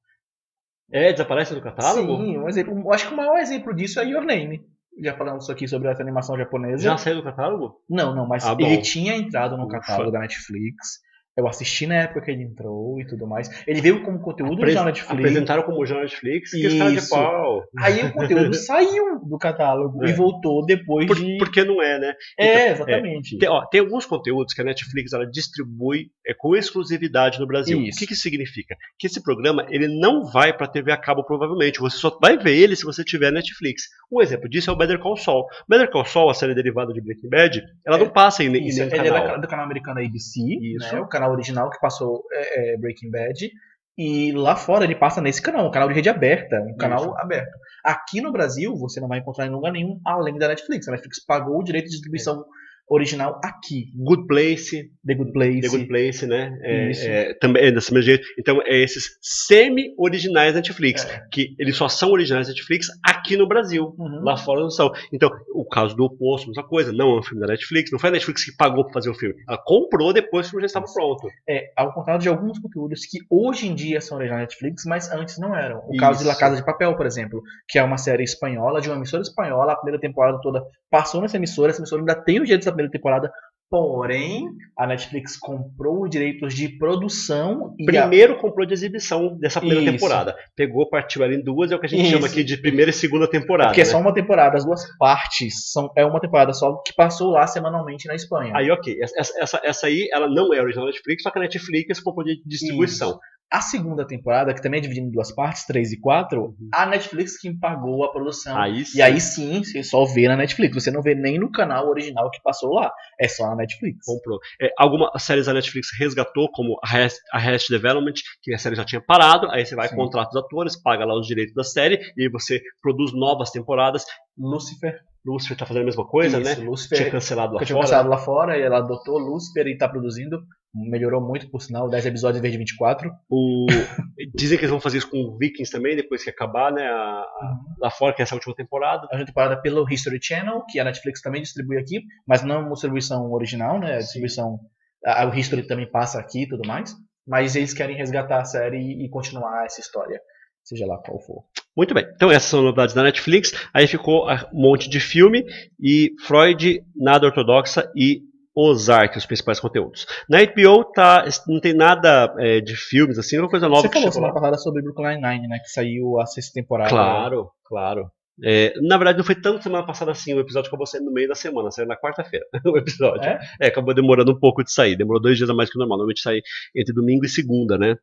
[0.92, 2.18] É, desaparece do catálogo?
[2.18, 2.94] Sim, um exemplo.
[2.94, 4.62] Acho que o maior exemplo disso é Your Name.
[5.02, 6.84] Já falamos aqui sobre essa animação japonesa.
[6.84, 7.82] Já saiu do catálogo?
[7.90, 9.80] Não, não, mas Ah, ele tinha entrado no Ufa.
[9.80, 11.00] catálogo da Netflix.
[11.36, 13.50] Eu assisti na época que ele entrou e tudo mais.
[13.68, 15.12] Ele veio como conteúdo Apres- da Netflix.
[15.20, 17.64] Apresentaram como já Netflix, esse cara de pau.
[17.80, 20.10] Aí o conteúdo saiu do catálogo É.
[20.10, 21.38] e voltou depois Por, de.
[21.38, 22.14] porque não é, né?
[22.38, 23.38] É, exatamente.
[23.40, 27.82] Tem, ó, tem alguns conteúdos que a Netflix ela distribui é, com exclusividade no Brasil.
[27.82, 27.98] Isso.
[27.98, 28.76] O que, que significa?
[29.00, 31.80] Que esse programa ele não vai para TV a cabo provavelmente.
[31.80, 33.84] Você só vai ver ele se você tiver Netflix.
[34.12, 35.46] Um exemplo disso é o Better Call Saul.
[35.68, 38.68] Better Call Saul, a série derivada de Breaking Bad, ela É, não passa em, em
[38.68, 39.28] Isso, nenhum ele é canal.
[39.28, 40.94] da- do canal americano ABC, Isso.
[40.94, 43.52] né, o canal original que passou é, é, Breaking Bad.
[43.96, 47.18] E lá fora ele passa nesse canal, um canal de rede aberta, um canal Isso.
[47.20, 47.52] aberto.
[47.84, 50.88] Aqui no Brasil, você não vai encontrar em lugar nenhum além da Netflix.
[50.88, 53.86] A Netflix pagou o direito de distribuição é original aqui.
[53.96, 54.92] Good Place.
[55.06, 55.62] The Good Place.
[55.62, 56.58] The Good Place, né?
[56.62, 58.28] É, é, também é desse mesmo jeito.
[58.38, 61.22] Então, é esses semi-originais Netflix, é.
[61.32, 63.96] que eles só são originais Netflix aqui no Brasil.
[63.98, 64.24] Uhum.
[64.24, 64.92] Lá fora não são.
[65.12, 66.92] Então, o caso do Oposto, mesma coisa.
[66.92, 67.92] Não é um filme da Netflix.
[67.92, 69.36] Não foi a Netflix que pagou para fazer o filme.
[69.48, 71.28] Ela comprou depois que o filme já estava pronto.
[71.48, 75.38] É, ao contrário de alguns conteúdos que hoje em dia são originais Netflix, mas antes
[75.40, 75.80] não eram.
[75.88, 76.00] O Isso.
[76.00, 78.98] caso de La Casa de Papel, por exemplo, que é uma série espanhola, de uma
[78.98, 82.64] emissora espanhola, a primeira temporada toda passou nessa emissora, essa emissora ainda tem o direito
[82.64, 83.32] dessa primeira temporada,
[83.74, 84.46] Porém,
[84.78, 87.74] a Netflix comprou os direitos de produção.
[87.84, 88.40] Primeiro a...
[88.40, 89.94] comprou de exibição dessa primeira Isso.
[89.94, 90.36] temporada.
[90.56, 92.12] Pegou, partiu ali em duas, é o que a gente Isso.
[92.12, 93.70] chama aqui de primeira e segunda temporada.
[93.70, 93.88] Porque né?
[93.88, 97.48] é só uma temporada, as duas partes são é uma temporada só que passou lá
[97.48, 98.54] semanalmente na Espanha.
[98.56, 98.96] Aí, ok.
[99.02, 102.44] Essa, essa, essa aí, ela não é original Netflix, só que a Netflix comprou de
[102.46, 103.10] distribuição.
[103.10, 103.20] Isso.
[103.52, 106.70] A segunda temporada, que também é dividida em duas partes, três e quatro, uhum.
[106.74, 108.58] a Netflix que pagou a produção.
[108.60, 110.74] Aí e aí sim, você só vê na Netflix.
[110.74, 112.92] Você não vê nem no canal original que passou lá.
[113.20, 114.06] É só na Netflix.
[114.06, 114.40] Comprou.
[114.60, 118.86] É, algumas séries da Netflix resgatou, como a Rest, a Development, que a série já
[118.86, 119.48] tinha parado.
[119.52, 119.96] Aí você vai, sim.
[119.96, 124.04] contrata os atores, paga lá os direitos da série, e aí você produz novas temporadas.
[124.36, 126.68] Lucifer Lucifer tá fazendo a mesma coisa, Isso, né?
[126.68, 127.86] Lucifer tinha cancelado lá tinha fora.
[127.86, 130.44] cancelado lá fora e ela adotou Lucifer e tá produzindo.
[130.76, 133.10] Melhorou muito, por sinal, 10 episódios em vez de 24.
[133.30, 133.68] O...
[134.36, 136.84] Dizem que eles vão fazer isso com Vikings também, depois que acabar, né?
[136.84, 137.22] A...
[137.22, 137.56] A...
[137.80, 139.04] Lá fora, que é essa última temporada.
[139.04, 142.72] A última temporada pelo History Channel, que a Netflix também distribui aqui, mas não uma
[142.74, 143.96] distribuição original, né?
[143.96, 144.60] A distribuição.
[145.06, 146.94] A, o History também passa aqui e tudo mais.
[147.26, 150.20] Mas eles querem resgatar a série e continuar essa história
[150.64, 151.44] seja lá qual for.
[151.76, 152.06] Muito bem.
[152.16, 153.54] Então essas são novidades da Netflix.
[153.74, 155.46] Aí ficou um monte de filme
[155.80, 158.22] e Freud, Nada Ortodoxa e
[158.56, 160.06] Ozark, os principais conteúdos.
[160.30, 163.82] Na HBO tá, não tem nada é, de filmes, assim, uma coisa nova.
[163.82, 165.58] Você falou semana passada sobre Brooklyn Nine, né?
[165.58, 166.90] Que saiu a sexta temporada.
[166.90, 168.12] Claro, claro.
[168.42, 170.34] É, na verdade, não foi tanto semana passada assim.
[170.34, 172.46] O episódio acabou saindo no meio da semana, saiu na quarta-feira.
[172.66, 173.24] o episódio.
[173.24, 173.40] É?
[173.62, 173.68] é?
[173.68, 174.96] acabou demorando um pouco de sair.
[174.96, 175.98] Demorou dois dias a mais que o normal.
[175.98, 176.42] Normalmente sai
[176.76, 177.90] entre domingo e segunda, né?
[177.90, 177.98] Uhum.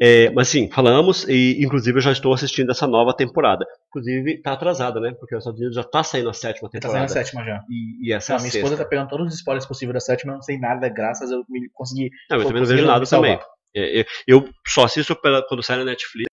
[0.00, 3.66] É, mas sim, falamos e inclusive eu já estou assistindo essa nova temporada.
[3.88, 5.12] Inclusive, tá atrasada, né?
[5.18, 7.06] Porque os Estados Unidos já tá saindo a sétima temporada.
[7.06, 7.60] Tá saindo a sétima já.
[7.68, 8.66] E, e essa não, é a minha sexta.
[8.66, 11.34] esposa tá pegando todos os spoilers possíveis da sétima, eu não sei nada, graças a
[11.34, 11.44] eu
[11.74, 12.10] consegui.
[12.30, 13.38] Não, eu também não vejo nada também.
[13.74, 15.16] É, eu, eu só assisto
[15.48, 16.29] quando sai na Netflix.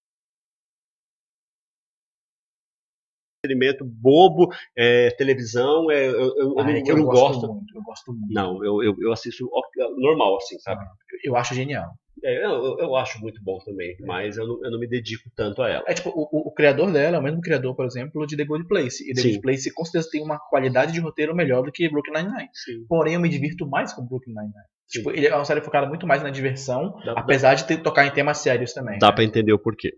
[3.48, 7.48] Entretenimento bobo, é, televisão, é, eu, eu, ah, eu, eu, não gosto.
[7.48, 8.34] Muito, eu gosto muito.
[8.34, 9.50] Não, eu, eu, assisto
[9.98, 10.86] normal, assim, sabe?
[11.24, 11.88] Eu acho genial.
[12.24, 14.06] É, eu, eu acho muito bom também, é.
[14.06, 15.84] mas eu não, eu não me dedico tanto a ela.
[15.88, 18.68] É tipo, o, o, criador dela é o mesmo criador, por exemplo, de The Good
[18.68, 19.04] Place.
[19.10, 19.28] E The Sim.
[19.30, 22.50] Good Place com certeza tem uma qualidade de roteiro melhor do que Brooklyn Nine-Nine.
[22.90, 24.66] Porém, eu me divirto mais com Brooklyn Nine-Nine.
[24.90, 27.84] Tipo, ele é uma série focada muito mais na diversão, dá, apesar dá, de ter,
[27.84, 28.98] tocar em temas sérios também.
[29.00, 29.14] Dá né?
[29.14, 29.94] pra entender o porquê.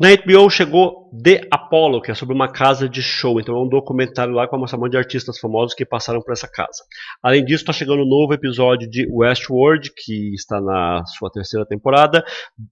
[0.00, 3.38] Na HBO chegou The Apollo, que é sobre uma casa de show.
[3.38, 6.48] Então é um documentário lá com uma mostrar de artistas famosos que passaram por essa
[6.48, 6.82] casa.
[7.22, 12.24] Além disso, está chegando um novo episódio de Westworld, que está na sua terceira temporada.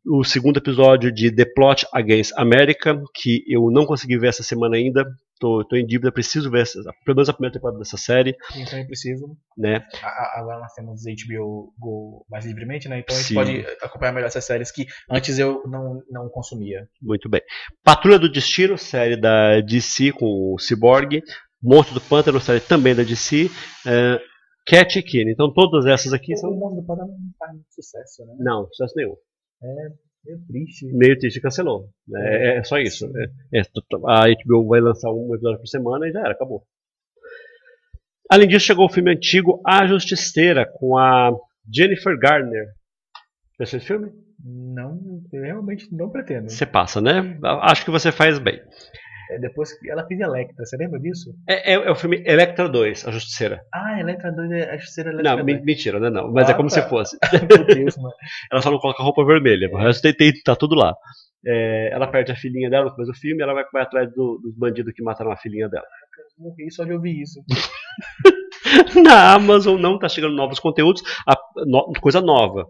[0.06, 4.76] O segundo episódio de The Plot Against America, que eu não consegui ver essa semana
[4.76, 5.04] ainda.
[5.38, 8.36] Tô, tô em dívida, preciso ver essa, pelo menos a primeira temporada dessa série.
[8.52, 9.36] Sim, também preciso.
[9.56, 9.84] Né?
[10.34, 12.98] Agora nós temos HBO Go mais livremente, né?
[12.98, 13.34] Então a gente Sim.
[13.34, 16.88] pode acompanhar melhor essas séries que antes eu não, não consumia.
[17.00, 17.40] Muito bem.
[17.84, 21.22] Patrulha do Destino, série da DC com o Cyborg.
[21.62, 23.50] Monstro do Pântano, série também da DC.
[23.86, 24.20] Uh,
[24.66, 25.32] Cat e Kine.
[25.32, 26.50] Então todas essas aqui o são.
[26.50, 28.34] O Monstro do Pântano não faz muito sucesso, né?
[28.38, 29.16] Não, sucesso nenhum.
[29.62, 29.92] É,
[30.28, 30.86] Meio triste.
[30.86, 31.88] Meio triste cancelou.
[32.14, 33.10] É, é, é só isso.
[33.16, 33.62] É, é,
[34.06, 36.62] a HBO vai lançar um episódio por semana e já era, acabou.
[38.30, 41.30] Além disso, chegou o filme antigo A Justiceira, com a
[41.72, 42.66] Jennifer Garner.
[43.58, 44.12] Já assistiu esse filme?
[44.44, 46.50] Não, realmente não pretendo.
[46.50, 47.38] Você passa, né?
[47.62, 48.60] Acho que você faz bem.
[49.30, 51.34] É, depois que ela fez Electra, você lembra disso?
[51.46, 53.62] É, é, é, o filme Electra 2, A Justiceira.
[53.72, 55.64] Ah, Electra 2 é a Justiceira Electra Não, 2.
[55.64, 56.10] mentira, né?
[56.10, 56.74] Não, mas é ah, é como tá.
[56.74, 57.18] se fosse.
[57.48, 58.14] Meu Deus, mano.
[58.50, 60.94] ela só não coloca roupa vermelha, o resto tem, tem, tá tudo lá.
[61.46, 64.12] É, ela perde a filhinha dela no começo do filme e ela vai, vai atrás
[64.12, 65.86] do, dos bandidos que mataram a filhinha dela.
[66.38, 67.40] Eu morri só de ouvir isso.
[69.02, 72.66] Na Amazon não tá chegando novos conteúdos, a, no, coisa nova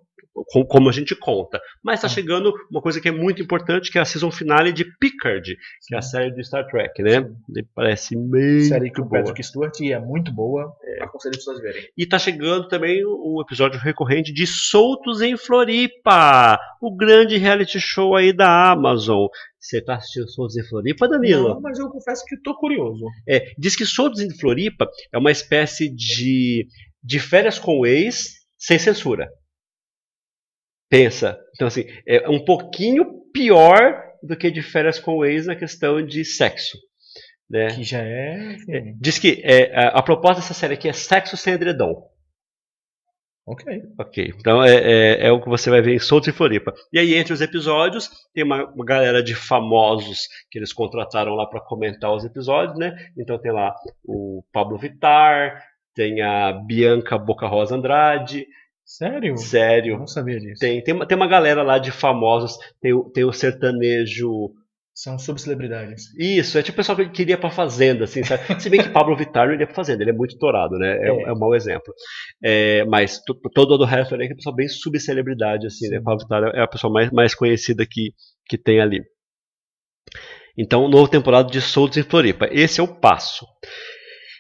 [0.69, 1.61] como a gente conta.
[1.83, 4.85] Mas está chegando uma coisa que é muito importante, que é a season finale de
[4.99, 5.57] Picard,
[5.87, 7.23] que é a série do Star Trek, né?
[7.23, 7.65] Sim.
[7.75, 11.05] Parece meio série com o Patrick Stewart e é muito boa, é.
[11.05, 11.83] aconselho as pessoas verem.
[11.97, 18.17] E está chegando também o episódio recorrente de Soltos em Floripa, o grande reality show
[18.17, 19.27] aí da Amazon.
[19.59, 21.49] Você está assistindo Soltos em Floripa, Danilo?
[21.49, 23.05] Não, mas eu confesso que estou curioso.
[23.29, 26.67] É, diz que Soltos em Floripa é uma espécie de,
[27.03, 29.29] de férias com o ex sem censura.
[30.89, 31.39] Pensa.
[31.55, 36.05] Então, assim, é um pouquinho pior do que de férias com o ex na questão
[36.05, 36.79] de sexo.
[37.49, 37.69] Né?
[37.75, 38.57] Que já é.
[38.69, 42.07] é diz que é, a, a, proposta dessa série aqui é sexo sem edredom.
[43.49, 43.83] Ok.
[43.99, 44.35] Ok.
[44.39, 46.75] Então é, é, é, o que você vai ver em Soltos e Floripa.
[46.93, 51.47] E aí, entre os episódios, tem uma, uma galera de famosos que eles contrataram lá
[51.47, 52.95] para comentar os episódios, né?
[53.17, 58.47] Então tem lá o Pablo Vittar, tem a Bianca Boca Rosa Andrade,
[58.89, 59.37] Sério?
[59.37, 59.99] Sério.
[59.99, 60.61] Não sabia disso.
[60.61, 64.51] Tem, tem, uma, tem uma galera lá de famosos, tem, tem o sertanejo.
[64.99, 66.13] São subcelebridades.
[66.19, 68.43] Isso, é tipo o pessoal que queria pra fazenda, assim, sabe?
[68.61, 70.97] Se bem que Pablo Vittar não iria pra fazenda, ele é muito estourado, né?
[70.97, 71.23] É, é.
[71.29, 71.95] é um mau exemplo.
[72.43, 73.23] É, mas
[73.55, 75.91] todo o resto ali é uma pessoa bem subcelebridade, assim, né?
[75.91, 75.95] Sim.
[75.99, 76.03] né?
[76.03, 78.13] Pablo Vittar é a pessoa mais, mais conhecida que,
[78.49, 79.05] que tem ali.
[80.59, 82.49] Então, novo temporada de Soltos em Floripa.
[82.51, 83.47] Esse é o passo.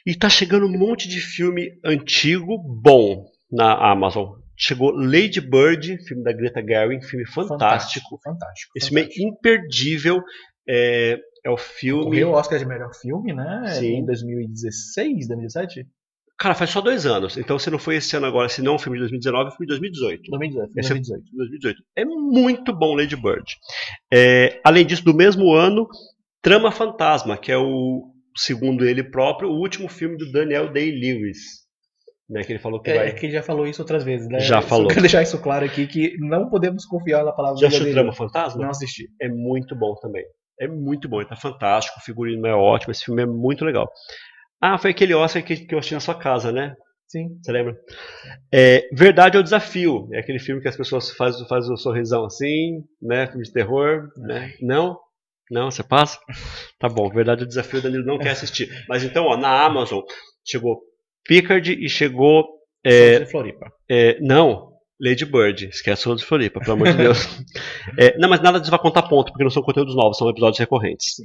[0.05, 4.31] E tá chegando um monte de filme antigo bom na Amazon.
[4.59, 7.59] Chegou Lady Bird, filme da Greta Gerwig, filme fantástico.
[7.59, 8.19] Fantástico.
[8.23, 10.21] fantástico Esse filme é imperdível.
[10.69, 12.05] É, é o filme.
[12.05, 13.75] Correu o Oscar de melhor filme, né?
[13.79, 13.99] Sim.
[13.99, 15.87] Em 2016, 2017?
[16.39, 17.37] Cara, faz só dois anos.
[17.37, 19.71] Então, se não foi esse ano agora, se não o filme de 2019, foi de
[19.71, 20.31] 2018.
[20.31, 20.75] 2018.
[20.75, 21.25] 2018.
[21.25, 21.83] É 2018.
[21.97, 23.57] É muito bom Lady Bird.
[24.13, 25.89] É, além disso, do mesmo ano,
[26.43, 31.68] Trama Fantasma, que é o, segundo ele próprio, o último filme do Daniel Day-Lewis.
[32.29, 33.09] Né, que ele falou que é, vai.
[33.09, 34.39] É que ele já falou isso outras vezes, né?
[34.41, 34.89] Já falou.
[34.89, 38.63] quero deixar isso claro aqui que não podemos confiar na palavra Já assistiu Trama Fantasma?
[38.63, 39.09] Não assisti.
[39.21, 40.25] É muito bom também.
[40.61, 43.89] É muito bom, ele tá fantástico, o figurino é ótimo, esse filme é muito legal.
[44.61, 46.75] Ah, foi aquele Oscar que, que eu assisti na sua casa, né?
[47.07, 47.39] Sim.
[47.41, 47.75] Você lembra?
[48.53, 50.09] É, Verdade é o Desafio.
[50.13, 53.27] É aquele filme que as pessoas fazem faz o sorrisão assim, né?
[53.29, 54.53] Filme de terror, né?
[54.61, 54.99] Não?
[55.51, 56.19] Não, você passa?
[56.79, 58.69] Tá bom, Verdade é o Desafio, o Danilo não quer assistir.
[58.89, 60.01] Mas então, ó, na Amazon,
[60.45, 60.83] chegou
[61.29, 62.49] Picard e chegou.
[62.83, 63.71] É, de Floripa.
[63.89, 65.67] É, não, Lady Bird.
[65.67, 67.19] Esquece o de Floripa, pelo amor de Deus.
[67.99, 70.59] é, não, mas nada disso vai contar ponto, porque não são conteúdos novos, são episódios
[70.59, 71.19] recorrentes.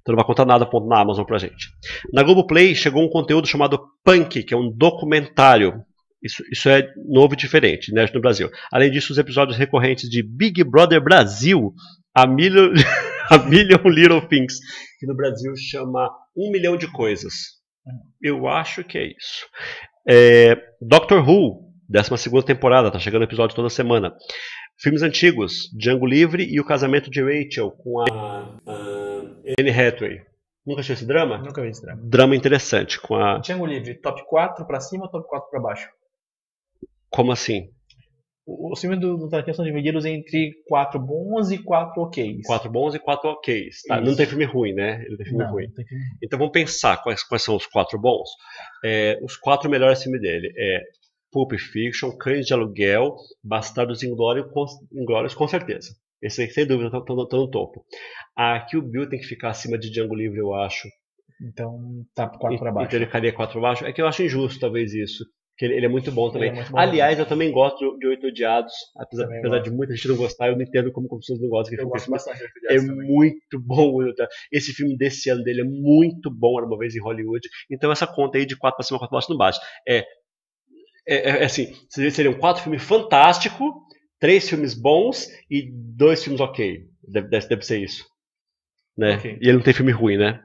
[0.00, 1.68] Então não vai contar nada ponto na Amazon pra gente.
[2.12, 5.74] Na Globoplay chegou um conteúdo chamado Punk, que é um documentário.
[6.22, 8.50] Isso, isso é novo e diferente, né, no Brasil.
[8.70, 11.72] Além disso, os episódios recorrentes de Big Brother Brasil,
[12.14, 12.72] a Million,
[13.30, 14.58] a Million Little Things,
[14.98, 17.59] que no Brasil chama Um Milhão de Coisas.
[18.20, 19.46] Eu acho que é isso.
[20.08, 24.14] É, Doctor Who, 12 temporada, tá chegando episódio toda semana.
[24.78, 28.72] Filmes antigos, Django Livre e O Casamento de Rachel, com a, a
[29.58, 30.22] Anne Hathaway.
[30.66, 31.38] Nunca assistiu esse drama?
[31.38, 32.00] Nunca vi esse drama.
[32.04, 33.00] Drama interessante.
[33.00, 35.88] com a Django Livre, top 4 pra cima ou top 4 pra baixo?
[37.10, 37.70] Como assim?
[38.72, 42.46] Os filmes do, do Tarantino são divididos entre quatro bons e quatro oks.
[42.46, 43.82] Quatro bons e quatro oks.
[43.86, 44.00] Tá?
[44.00, 45.04] Não tem filme ruim, né?
[45.06, 45.70] Ele tem filme não, ruim.
[45.70, 46.04] Tem filme...
[46.22, 48.28] Então vamos pensar quais, quais são os quatro bons.
[48.84, 50.82] É, os quatro melhores filmes dele é
[51.30, 55.90] Pulp Fiction, Cães de Aluguel, Bastardos Inglórios, com, Inglórios com certeza.
[56.22, 57.84] Esse aí, sem dúvida, estão tá, tá no topo.
[58.36, 60.88] Aqui o Bill tem que ficar acima de Django Livre, eu acho.
[61.42, 62.88] Então tá quatro para baixo.
[62.88, 63.86] Então ele ficaria quatro para baixo.
[63.86, 65.24] É que eu acho injusto, talvez, isso.
[65.60, 66.48] Que ele, ele, é muito bom também.
[66.48, 68.72] É muito bom Aliás, eu também gosto de Oito Odiados.
[68.96, 71.78] Apesar, apesar de muita gente não gostar, eu não entendo como, como pessoas não gostam.
[71.78, 73.98] Eu gosto bastante É muito bom.
[74.50, 77.46] Esse filme desse ano dele é muito bom, era uma vez em Hollywood.
[77.70, 79.60] Então essa conta aí de 4 para cima, 4 para baixo não bate.
[79.86, 79.98] É,
[81.06, 83.70] é, é assim, seriam quatro filmes fantásticos,
[84.18, 86.86] três filmes bons e dois filmes ok.
[87.06, 88.06] Deve, deve, deve ser isso.
[88.96, 89.16] Né?
[89.16, 89.32] Okay.
[89.42, 90.40] E ele não tem filme ruim, né?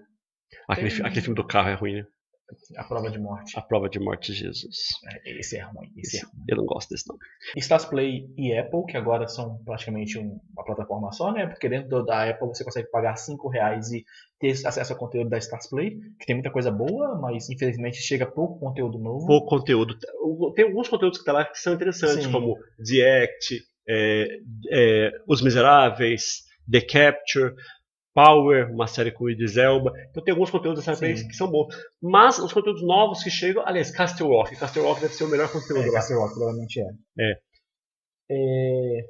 [0.67, 1.05] Aquele, tem...
[1.05, 2.05] aquele filme do carro é ruim, né?
[2.77, 3.57] A prova de morte.
[3.57, 4.77] A prova de morte de Jesus.
[5.03, 5.91] É, esse é ruim.
[5.97, 6.43] Esse, esse é ruim.
[6.47, 7.17] Eu não gosto desse não.
[7.57, 11.47] Stars Play e Apple, que agora são praticamente um, uma plataforma só, né?
[11.47, 14.05] Porque dentro da Apple você consegue pagar 5 reais e
[14.39, 18.25] ter acesso ao conteúdo da Stars Play, que tem muita coisa boa, mas infelizmente chega
[18.25, 19.25] pouco conteúdo novo.
[19.25, 19.97] Pouco conteúdo.
[20.55, 22.31] Tem alguns conteúdos que tá lá que são interessantes, Sim.
[22.31, 24.39] como The Act, é,
[24.71, 27.53] é, Os Miseráveis, The Capture,
[28.15, 29.91] Power, uma série com o Idris Elba.
[30.09, 31.75] Então tem alguns conteúdos dessa vez que são bons.
[32.01, 34.55] Mas os conteúdos novos que chegam, aliás, Castle Rock.
[34.55, 36.87] Castle Rock deve ser o melhor conteúdo é, Castle Rock provavelmente é.
[37.19, 37.39] É.
[38.31, 39.01] é.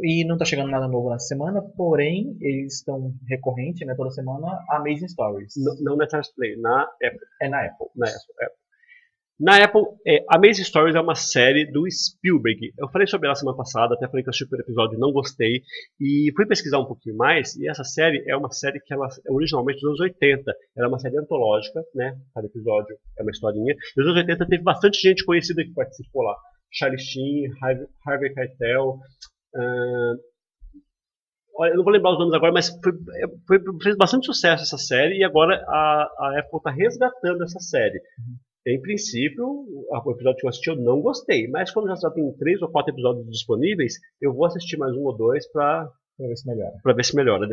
[0.00, 4.58] E não está chegando nada novo na semana, porém, eles estão recorrente, né, toda semana,
[4.70, 5.52] Amazing Stories.
[5.56, 7.18] Não, não na Play, na Apple.
[7.42, 7.86] É na Apple.
[7.94, 8.63] Na Apple, Apple.
[9.38, 12.72] Na Apple, é, Amazing Stories é uma série do Spielberg.
[12.78, 15.10] Eu falei sobre ela semana passada, até falei que eu assisti o episódio e não
[15.10, 15.60] gostei.
[16.00, 19.32] E fui pesquisar um pouquinho mais, e essa série é uma série que ela é
[19.32, 20.52] originalmente dos anos 80.
[20.76, 22.16] Ela é uma série antológica, né?
[22.32, 23.74] Cada episódio é uma historinha.
[23.96, 26.36] Nos anos 80 teve bastante gente conhecida que participou lá.
[26.70, 27.48] Charlie Sheen,
[28.06, 28.98] Harvey Keitel,
[29.56, 30.34] uh,
[31.66, 32.92] eu não vou lembrar os nomes agora, mas foi,
[33.46, 38.00] foi, fez bastante sucesso essa série e agora a, a Apple está resgatando essa série.
[38.66, 42.62] Em princípio, o episódio que eu assisti eu não gostei, mas como já tem três
[42.62, 46.46] ou quatro episódios disponíveis, eu vou assistir mais um ou dois para Pra ver se
[46.46, 46.72] melhora.
[46.82, 47.48] Pra ver se melhora,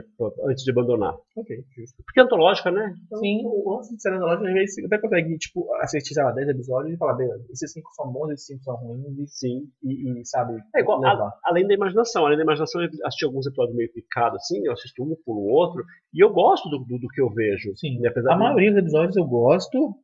[0.48, 1.16] antes de abandonar.
[1.36, 2.04] Ok, justo.
[2.06, 2.94] Porque é antológica, né?
[3.06, 6.24] Então, Sim, o lance de ser antológica, às vezes você até consegue, tipo, assistir, sei
[6.24, 9.28] lá, 10 episódios e falar, beleza, esses 5 são bons, esses 5 são ruins, e,
[9.28, 9.68] Sim.
[9.84, 10.62] E, e sabe.
[10.76, 12.26] É igual, a, além da imaginação.
[12.26, 15.52] Além da imaginação, eu assisti alguns episódios meio picados, assim, eu assisto um por um
[15.52, 17.76] outro, e eu gosto do, do, do que eu vejo.
[17.76, 18.00] Sim.
[18.00, 18.40] E apesar a de...
[18.42, 19.96] maioria dos episódios eu gosto,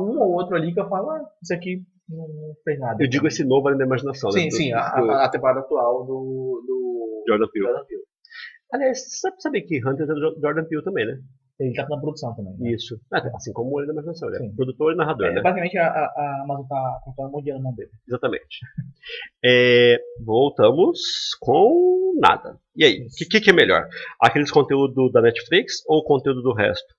[0.00, 2.26] um ou outro ali que eu falo, ah, isso aqui não,
[2.64, 3.02] fez nada.
[3.02, 4.50] Eu digo esse novo além da imaginação, sim, né?
[4.50, 7.66] Sim, sim, a, a, temporada atual do, do Jordan Peele.
[7.66, 8.02] Jordan Peele.
[8.72, 11.18] Aliás, você sabe que Hunter é do Jordan Peele também, né?
[11.60, 12.54] Ele tá na produção também.
[12.56, 12.70] Né?
[12.70, 13.00] Isso.
[13.12, 14.28] Ah, assim como ele da imaginação.
[14.32, 15.42] Ele é produtor e narrador, é, né?
[15.42, 17.90] Basicamente, a, a Amazon tá monte de dinheiro na mão dele.
[18.06, 18.60] Exatamente.
[19.44, 21.00] É, voltamos
[21.40, 22.56] com nada.
[22.76, 23.88] E aí, o que, que, é melhor?
[24.20, 26.94] Aqueles conteúdos da Netflix ou o conteúdo do resto?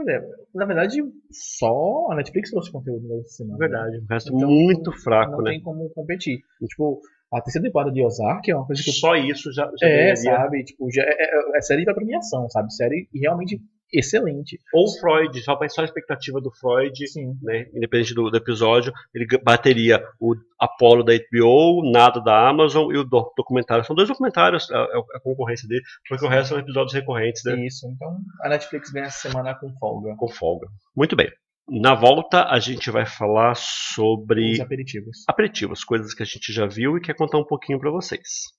[0.00, 0.20] É,
[0.54, 3.58] na verdade, só a Netflix trouxe conteúdo nessa semana.
[3.58, 5.44] Verdade, o resto então, muito fraco, não né?
[5.44, 6.40] Não tem como competir.
[6.68, 7.00] Tipo,
[7.32, 8.90] a terceira temporada de Ozark é uma coisa que.
[8.90, 9.70] Só isso já.
[9.78, 10.14] já é, deveria...
[10.14, 10.64] sabe?
[10.64, 12.74] Tipo, já é, é, é série pra premiação, sabe?
[12.74, 13.60] Série realmente
[13.98, 14.58] excelente.
[14.72, 17.38] Ou Freud, só para só a expectativa do Freud, Sim.
[17.42, 22.98] né, independente do, do, episódio, ele bateria o Apollo da HBO, nada da Amazon e
[22.98, 23.84] o do, documentário.
[23.84, 27.64] São dois documentários, a, a, concorrência dele, porque o resto são episódios recorrentes, né?
[27.64, 30.14] Isso, então a Netflix vem essa semana com folga.
[30.16, 30.68] Com folga.
[30.96, 31.30] Muito bem.
[31.66, 34.52] Na volta, a gente vai falar sobre.
[34.52, 35.24] Os aperitivos.
[35.26, 38.52] Aperitivos, coisas que a gente já viu e quer contar um pouquinho para vocês.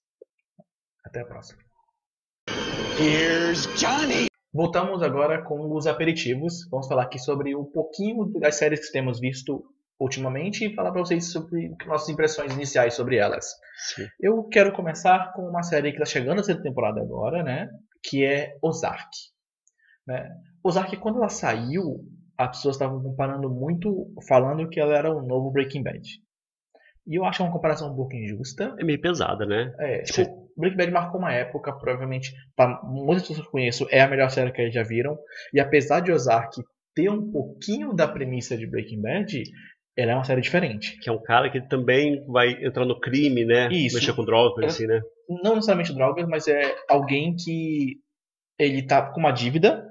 [1.05, 1.61] Até a próxima.
[2.97, 4.27] Here's Johnny!
[4.55, 6.65] Voltamos agora com os aperitivos.
[6.71, 9.65] Vamos falar aqui sobre um pouquinho das séries que temos visto
[9.99, 13.47] ultimamente e falar para vocês sobre nossas impressões iniciais sobre elas.
[13.93, 14.07] Sim.
[14.17, 17.67] Eu quero começar com uma série que está chegando a ser temporada agora, né?
[18.01, 19.09] Que é Ozark.
[20.07, 20.25] Né?
[20.63, 22.05] Ozark, quando ela saiu,
[22.37, 26.07] as pessoas estavam comparando muito, falando que ela era o novo Breaking Bad.
[27.05, 28.73] E eu acho uma comparação um pouco injusta.
[28.79, 29.75] É meio pesada, né?
[29.79, 34.01] É, tipo, Breaking Bad marcou uma época, provavelmente, para muitas pessoas que eu conheço, é
[34.01, 35.17] a melhor série que eles já viram.
[35.53, 36.61] E apesar de Ozark
[36.95, 39.43] ter um pouquinho da premissa de Breaking Bad,
[39.97, 40.97] ela é uma série diferente.
[40.99, 43.69] Que é um cara que também vai entrar no crime, né?
[43.69, 43.95] Isso.
[43.95, 45.01] Mexer com drogas, é, assim, né?
[45.29, 47.97] Não necessariamente drogas, mas é alguém que
[48.57, 49.85] ele tá com uma dívida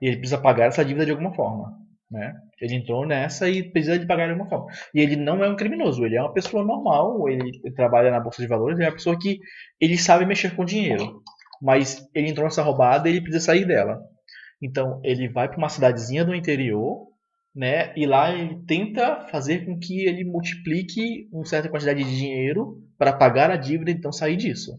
[0.00, 1.79] e ele precisa pagar essa dívida de alguma forma.
[2.10, 2.34] Né?
[2.60, 4.66] Ele entrou nessa e precisa de pagar de alguma forma.
[4.92, 8.42] E ele não é um criminoso, ele é uma pessoa normal, ele trabalha na bolsa
[8.42, 9.38] de valores, ele é uma pessoa que
[9.80, 11.22] ele sabe mexer com dinheiro.
[11.62, 14.00] Mas ele entrou nessa roubada e ele precisa sair dela.
[14.60, 17.06] Então ele vai para uma cidadezinha do interior,
[17.54, 17.92] né?
[17.96, 23.12] E lá ele tenta fazer com que ele multiplique uma certa quantidade de dinheiro para
[23.12, 24.72] pagar a dívida e então sair disso.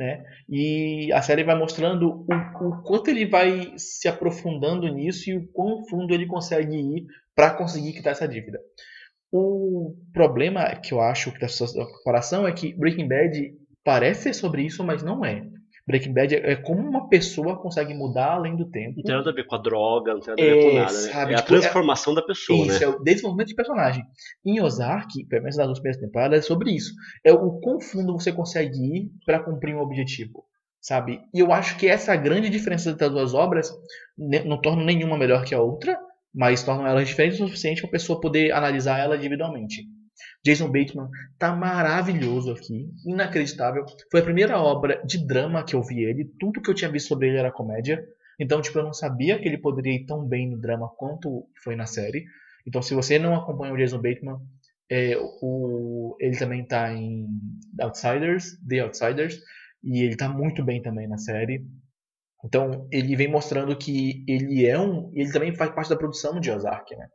[0.00, 0.24] Né?
[0.48, 5.46] E a série vai mostrando o, o, quanto ele vai se aprofundando nisso e o
[5.52, 7.04] quão fundo ele consegue ir
[7.36, 8.58] para conseguir quitar essa dívida.
[9.30, 11.48] O problema que eu acho que da
[11.98, 13.52] comparação é que Breaking Bad
[13.84, 15.46] parece ser sobre isso, mas não é.
[15.90, 18.96] Breaking Bad é como uma pessoa consegue mudar além do tempo.
[18.96, 20.92] Não tem nada a ver com a droga, não tem nada a ver com nada,
[20.92, 21.12] né?
[21.12, 22.86] Sabe, é tipo, a transformação é, da pessoa, isso, né?
[22.86, 24.04] é o desenvolvimento de personagem.
[24.44, 26.94] Em Ozark, pelo menos nas duas primeiras temporadas, é sobre isso.
[27.24, 30.44] É o quão fundo você consegue ir para cumprir um objetivo,
[30.80, 31.20] sabe?
[31.34, 33.72] E eu acho que essa grande diferença das duas obras
[34.16, 35.98] não torna nenhuma melhor que a outra,
[36.34, 39.82] mas tornam elas diferentes o suficiente para a pessoa poder analisar ela individualmente.
[40.44, 43.84] Jason Bateman tá maravilhoso aqui, inacreditável.
[44.10, 46.30] Foi a primeira obra de drama que eu vi ele.
[46.38, 48.04] Tudo que eu tinha visto sobre ele era comédia.
[48.38, 51.76] Então, tipo, eu não sabia que ele poderia ir tão bem no drama quanto foi
[51.76, 52.24] na série.
[52.66, 54.38] Então, se você não acompanha o Jason Bateman,
[54.90, 57.26] é, o, ele também tá em
[57.80, 59.40] Outsiders, The Outsiders,
[59.84, 61.64] e ele tá muito bem também na série.
[62.44, 65.10] Então, ele vem mostrando que ele é um.
[65.14, 67.06] Ele também faz parte da produção de Ozark, né?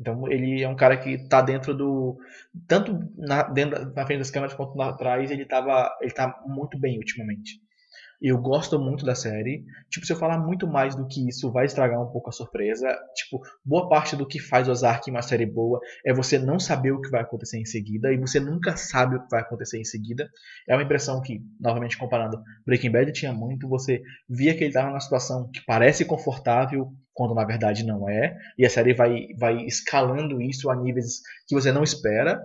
[0.00, 2.18] Então ele é um cara que está dentro do.
[2.66, 6.78] Tanto na, dentro, na frente das câmeras quanto lá atrás, ele, tava, ele tá muito
[6.78, 7.60] bem ultimamente.
[8.20, 9.64] Eu gosto muito da série.
[9.88, 12.86] Tipo, se eu falar muito mais do que isso, vai estragar um pouco a surpresa.
[13.14, 17.00] Tipo, boa parte do que faz Ozark uma série boa é você não saber o
[17.00, 20.28] que vai acontecer em seguida e você nunca sabe o que vai acontecer em seguida.
[20.68, 23.66] É uma impressão que, novamente comparando, Breaking Bad tinha muito.
[23.68, 28.36] Você via que ele estava numa situação que parece confortável, quando na verdade não é.
[28.58, 32.40] E a série vai, vai escalando isso a níveis que você não espera.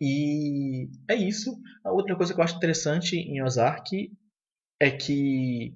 [0.00, 1.54] E é isso.
[1.84, 4.10] A outra coisa que eu acho interessante em Ozark
[4.80, 5.74] é que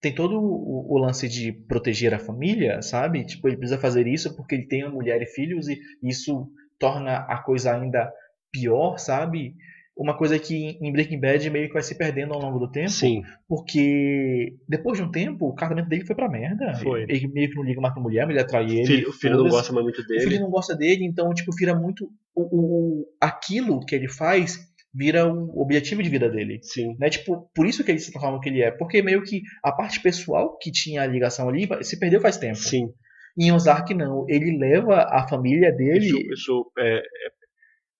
[0.00, 3.24] tem todo o, o, lance de proteger a família, sabe?
[3.24, 7.18] Tipo, ele precisa fazer isso porque ele tem uma mulher e filhos e isso torna
[7.18, 8.12] a coisa ainda
[8.52, 9.54] pior, sabe?
[9.98, 12.88] Uma coisa que em Breaking Bad meio que vai se perdendo ao longo do tempo.
[12.90, 13.22] Sim.
[13.48, 16.74] Porque depois de um tempo, o casamento dele foi pra merda.
[16.76, 17.02] Foi.
[17.02, 18.86] Ele meio que não liga mais pra mulher, a mulher trai ele.
[18.86, 20.38] Filho- o filho não gosta mais muito O filho dele.
[20.38, 22.08] não gosta dele, então, tipo, vira muito.
[22.34, 24.58] O, o- o- aquilo que ele faz
[24.94, 26.60] vira o objetivo de vida dele.
[26.62, 26.96] Sim.
[26.98, 27.10] Né?
[27.10, 28.70] Tipo, por isso que ele se transforma no que ele é.
[28.70, 32.56] Porque meio que a parte pessoal que tinha a ligação ali se perdeu faz tempo.
[32.56, 32.88] Sim.
[33.38, 34.24] Em Ozark, não.
[34.28, 36.06] Ele leva a família dele.
[36.06, 37.02] Isso, isso é, é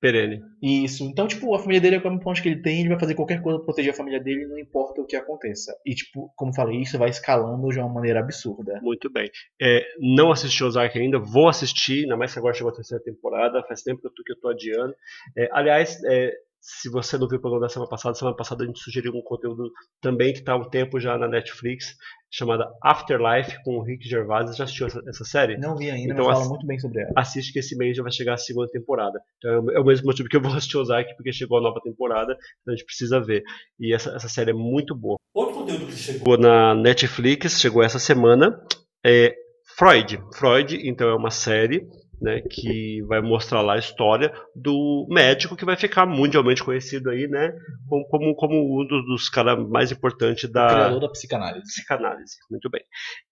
[0.01, 0.43] perene.
[0.63, 1.05] Isso.
[1.05, 3.43] Então, tipo, a família dele é como ponto que ele tem, ele vai fazer qualquer
[3.43, 5.75] coisa pra proteger a família dele, não importa o que aconteça.
[5.85, 8.81] E, tipo, como eu falei, isso vai escalando de uma maneira absurda.
[8.83, 9.31] Muito bem.
[9.61, 13.63] É, não assisti Ozark ainda, vou assistir, ainda mais que agora chegou a terceira temporada,
[13.65, 14.95] faz tempo que eu tô, que eu tô adiando.
[15.37, 18.67] É, aliás, é, se você não viu o programa da semana passada, semana passada a
[18.67, 21.95] gente sugeriu um conteúdo também que está há um tempo já na Netflix,
[22.31, 24.51] chamada Afterlife, com o Rick Gervais.
[24.51, 25.57] Você já assistiu essa, essa série?
[25.57, 27.13] Não vi ainda, Então, mas fala muito bem sobre ela.
[27.17, 29.19] Assiste que esse mês já vai chegar a segunda temporada.
[29.39, 31.63] Então, é o- é o mesmo motivo que eu vou assistir Ozark, porque chegou a
[31.63, 33.43] nova temporada, então a gente precisa ver.
[33.81, 35.17] E essa, essa série é muito boa.
[35.35, 38.61] Outro conteúdo que chegou na Netflix, chegou essa semana,
[39.05, 39.35] é
[39.77, 40.19] Freud.
[40.35, 41.89] Freud, então, é uma série
[42.21, 47.29] né, que vai mostrar lá a história do médico que vai ficar mundialmente conhecido aí,
[47.29, 47.53] né,
[47.89, 51.63] como, como, um dos, dos caras mais importantes da, Criador da psicanálise.
[51.63, 52.37] psicanálise.
[52.51, 52.83] Muito bem.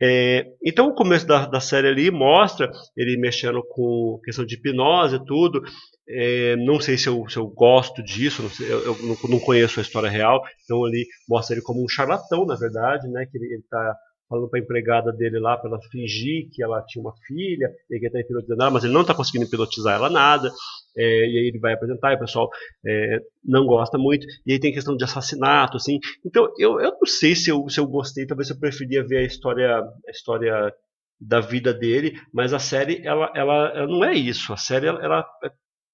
[0.01, 5.17] É, então, o começo da, da série ali mostra ele mexendo com questão de hipnose
[5.17, 5.63] e tudo.
[6.09, 9.41] É, não sei se eu, se eu gosto disso, não sei, eu, eu não, não
[9.41, 10.41] conheço a história real.
[10.65, 13.27] Então, ali mostra ele como um charlatão, na verdade, né?
[13.27, 13.97] Que ele está
[14.29, 17.99] falando para a empregada dele lá para ela fingir que ela tinha uma filha, e
[17.99, 20.51] que ele está ela, mas ele não está conseguindo hipnotizar ela nada.
[20.97, 22.49] É, e aí ele vai apresentar e o pessoal
[22.85, 24.27] é, não gosta muito.
[24.47, 25.99] E aí tem questão de assassinato, assim.
[26.25, 29.23] Então eu, eu não sei se eu, se eu gostei, talvez eu preferia ver a
[29.23, 30.73] história, a história
[31.21, 34.53] da vida dele, mas a série ela, ela, ela não é isso.
[34.53, 35.27] A série ela, ela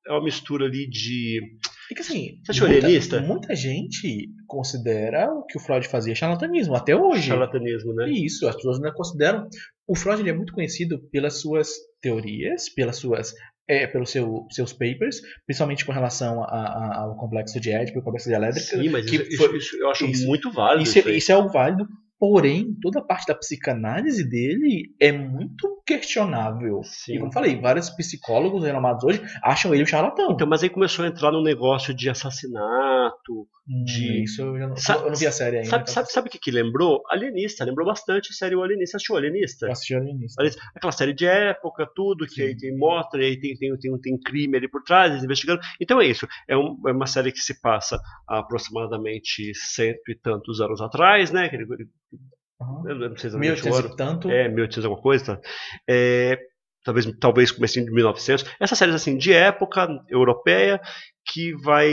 [0.07, 1.41] é uma mistura ali de.
[1.91, 3.21] É que assim, Você achou muita, alienista?
[3.21, 7.29] muita gente considera o que o Freud fazia charlatanismo, até hoje.
[7.29, 8.11] charlatanismo, né?
[8.11, 9.47] Isso, as pessoas ainda consideram.
[9.87, 11.69] O Freud ele é muito conhecido pelas suas
[12.01, 13.35] teorias, pelas suas,
[13.69, 18.01] é, pelos seu, seus papers, principalmente com relação a- a- ao complexo de Édipo e
[18.01, 18.67] o complexo de Elétrica.
[18.77, 20.83] Sim, mas que isso, foi- isso- eu acho isso- muito válido.
[20.89, 21.17] Isso, aí.
[21.17, 21.87] isso é algo válido,
[22.23, 26.81] porém, toda a parte da psicanálise dele é muito questionável.
[26.85, 27.15] Sim.
[27.15, 30.31] E como eu falei, vários psicólogos renomados hoje acham ele um charlatão.
[30.31, 33.49] Então, mas aí começou a entrar num negócio de assassinato.
[33.69, 35.69] Hum, de- Isso eu, já não, eu não vi a série ainda.
[35.71, 37.03] Sabe, então sabe, sabe o que, que lembrou?
[37.11, 37.65] Alienista.
[37.65, 38.97] Lembrou bastante a série O Alienista.
[38.97, 39.67] Assistiu o Alienista?
[39.67, 40.37] Eu assisti no início.
[40.39, 44.17] Aliás, Aquela série de época, tudo, que aí tem, mostra, aí tem, tem, tem, tem
[44.21, 45.61] crime ali por trás, eles investigando.
[45.81, 46.27] Então é isso.
[46.49, 47.99] É, um- é uma série que se passa
[48.29, 51.47] aproximadamente cento e tantos anos atrás, né?
[51.47, 51.67] Aquele-
[52.63, 52.89] Uhum.
[52.89, 53.89] Eu não sei exatamente o 1800 ano.
[53.89, 54.31] e tanto.
[54.31, 55.37] É, 1800 alguma coisa.
[55.37, 55.41] tá?
[55.89, 56.39] É,
[56.85, 58.45] talvez, talvez comecinho de 1900.
[58.61, 60.81] Essas séries assim de época europeia
[61.27, 61.91] que vai.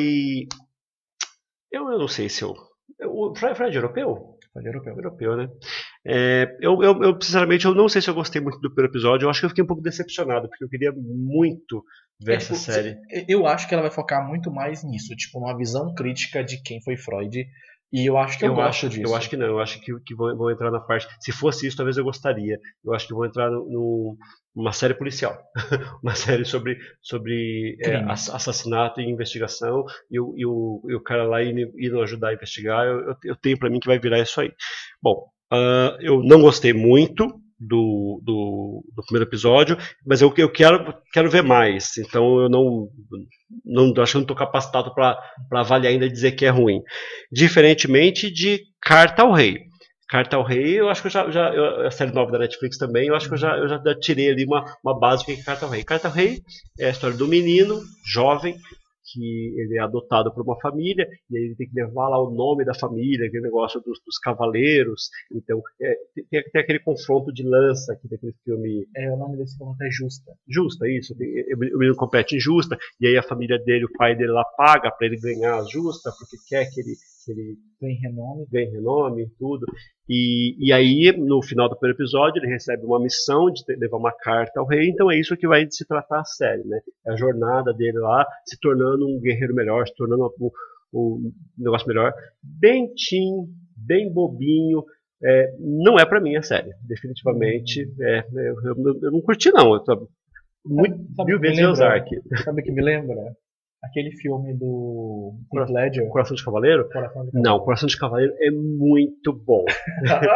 [1.72, 2.54] Eu, eu não sei se eu.
[3.06, 4.40] O Fred, Fred é europeu?
[4.52, 4.96] Freud europeu.
[4.96, 5.50] Europeu, né?
[6.06, 9.26] É, eu, eu, eu, sinceramente, eu não sei se eu gostei muito do primeiro episódio.
[9.26, 11.84] Eu acho que eu fiquei um pouco decepcionado, porque eu queria muito
[12.20, 12.98] ver É, essa tipo, série.
[13.28, 16.82] Eu acho que ela vai focar muito mais nisso, tipo, numa visão crítica de quem
[16.82, 17.46] foi Freud.
[17.92, 19.02] E eu acho que eu, gosto acho, disso.
[19.12, 21.08] eu acho que não, eu acho que, que vão, vão entrar na parte.
[21.20, 22.60] Se fosse isso, talvez eu gostaria.
[22.86, 24.16] Eu acho que vão entrar no-
[24.56, 25.36] numa série policial.
[26.04, 29.84] uma série sobre, sobre é, assassinato e investigação.
[30.12, 32.86] E o, e o, e o cara lá indo, indo ajudar a investigar.
[32.86, 34.52] Eu, eu, eu tenho pra mim que vai virar isso aí.
[35.02, 40.94] Bom, ah, eu não gostei muito do, do, do primeiro episódio, mas eu, eu quero,
[41.12, 41.98] quero ver mais.
[41.98, 42.88] Então eu não,
[43.66, 45.18] não acho que não estou capacitado para
[45.54, 46.82] avaliar ainda e dizer que é ruim.
[47.32, 49.68] Diferentemente de Carta ao Rei.
[50.08, 51.30] Carta ao Rei, eu acho que eu já.
[51.30, 53.80] já eu- a série nova da Netflix também, eu acho que eu já, eu já
[54.00, 55.84] tirei ali uma, uma base do que é Carta ao Rei.
[55.84, 56.40] Carta ao Rei
[56.80, 57.80] é a história do menino,
[58.12, 58.56] jovem,
[59.12, 62.32] que ele é adotado por uma família, e aí ele tem que levar lá o
[62.32, 65.10] nome da família, aquele negócio dos, dos cavaleiros.
[65.32, 65.96] Então, é,
[66.30, 69.90] tem, tem aquele confronto de lança aqui daquele filme É, o nome desse ponto é
[69.92, 70.32] Justa.
[70.48, 71.16] justa, isso.
[71.18, 74.44] tem- O menino compete em justa, e aí a família dele, o pai dele lá
[74.58, 76.94] paga para ele ganhar a justa, porque quer que ele,
[77.32, 78.46] ele Tem renome.
[78.52, 79.66] ganhe renome e tudo.
[80.08, 84.12] E, e aí, no final do primeiro episódio, ele recebe uma missão de levar uma
[84.12, 86.80] carta ao rei, então é isso que vai se tratar a série, né?
[87.08, 90.50] É a jornada dele lá, se tornando um guerreiro melhor, se tornando um,
[90.94, 92.12] um negócio melhor.
[92.44, 94.84] Bem teen, bem bobinho.
[95.24, 97.82] É, não é pra mim a série, definitivamente.
[98.02, 99.74] É, eu, eu- eu não curti, não.
[99.74, 100.08] Eu tô
[100.66, 101.66] muito Sabe mil vezes?
[101.66, 102.10] Ozark.
[102.44, 103.16] Sabe o que me lembra?
[103.82, 106.10] Aquele filme do Heath Ledger.
[106.10, 106.90] Coração de Cavaleiro?
[106.90, 109.64] Coração de Não, Coração de Cavaleiro é muito bom.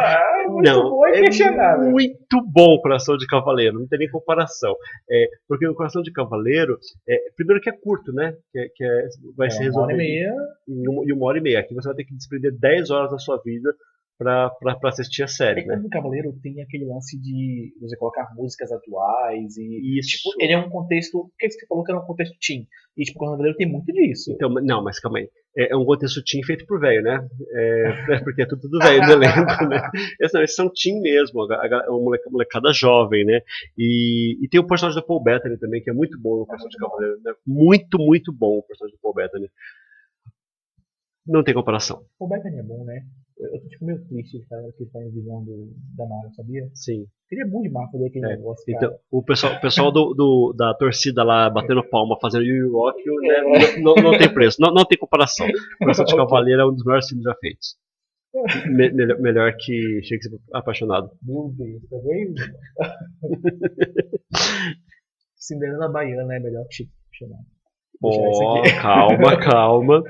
[0.46, 4.74] Ah, muito não, bom e é muito bom Coração de Cavaleiro, não tem nem comparação.
[5.10, 6.78] É, porque o Coração de Cavaleiro,
[7.08, 8.34] é, primeiro que é curto, né?
[8.52, 10.34] Que, é- que é- vai É, ser uma hora e resolvido meia.
[10.68, 11.60] em uma, em uma hora e meia.
[11.60, 13.74] Aqui você vai ter que desprender 10 horas da sua vida
[14.18, 15.82] pra, pra, pra assistir a É série, que né?
[15.84, 19.98] o Cavaleiro tem aquele lance de você colocar músicas atuais e.
[19.98, 20.10] Isso.
[20.18, 21.18] Tipo, ele é um contexto.
[21.18, 22.66] O que você falou que era um contexto teen?
[22.96, 24.32] E tipo, o Cavaleiro tem muito disso.
[24.32, 25.28] Então, não, mas calma aí.
[25.56, 27.28] É, é um contexto teen feito por velho, né?
[27.52, 27.82] É,
[28.14, 29.80] é porque é tudo, tudo velho no elenco, né?
[30.20, 33.40] Esses, não, são teen mesmo, a, a, a moleca- molecada jovem, né?
[33.76, 36.70] E, e tem o personagem do Paul Bettany também, que é muito bom no personagem
[36.70, 37.32] de Cavaleiro, né?
[37.46, 39.48] Muito, muito bom o personagem do Paul Bettany.
[41.26, 42.04] Não tem comparação.
[42.18, 43.02] O Bethany é bom, né?
[43.36, 46.70] Eu, tô tipo, meio triste de cara que tá em visão do, da Marvel, sabia?
[46.72, 47.04] Sim.
[47.28, 48.64] Seria bom demais fazer aquele É, negócio.
[48.64, 48.76] cara.
[48.86, 53.02] Então, o pessoal, o pessoal do, do- da torcida lá batendo palma, fazendo Yu Rock,
[53.22, 55.46] né, não, não tem preço, não, não tem comparação.
[55.48, 56.14] O Coração de.
[56.16, 57.76] Cavaleiro é um dos melhores filmes já feitos.
[58.66, 61.10] Me- melhor, melhor que Shakespeare Apaixonado.
[61.22, 62.34] Meu Deus, tá vendo?
[65.36, 66.90] Cinderela Baiana é melhor que isso
[68.02, 68.80] Ó, aqui.
[68.80, 70.02] calma, calma.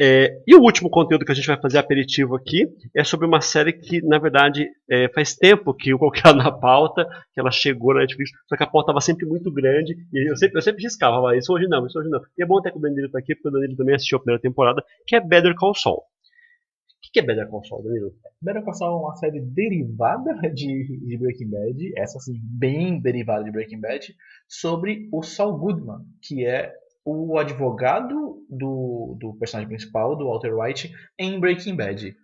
[0.00, 3.40] É, e o último conteúdo que a gente vai fazer aperitivo aqui é sobre uma
[3.40, 7.50] série que, na verdade, é, faz tempo que eu coloquei ela na pauta, que ela
[7.50, 10.62] chegou na Netflix, só que a pauta estava sempre muito grande, e eu sempre, eu
[10.62, 12.20] sempre riscava, falava, isso hoje não, isso hoje não.
[12.38, 14.20] E é bom até que o Danilo tá aqui, porque o Danilo também assistiu a
[14.20, 15.98] primeira temporada, que é Better Call Saul.
[15.98, 18.12] O que que é Better Call Saul, Danilo?
[18.40, 23.42] Better Call Saul é uma série derivada de, de Breaking Bad, essa assim, bem derivada
[23.42, 24.14] de Breaking Bad,
[24.46, 26.72] sobre o Saul Goodman, que é
[27.08, 32.14] o advogado do, do personagem principal, do Walter White, em Breaking Bad.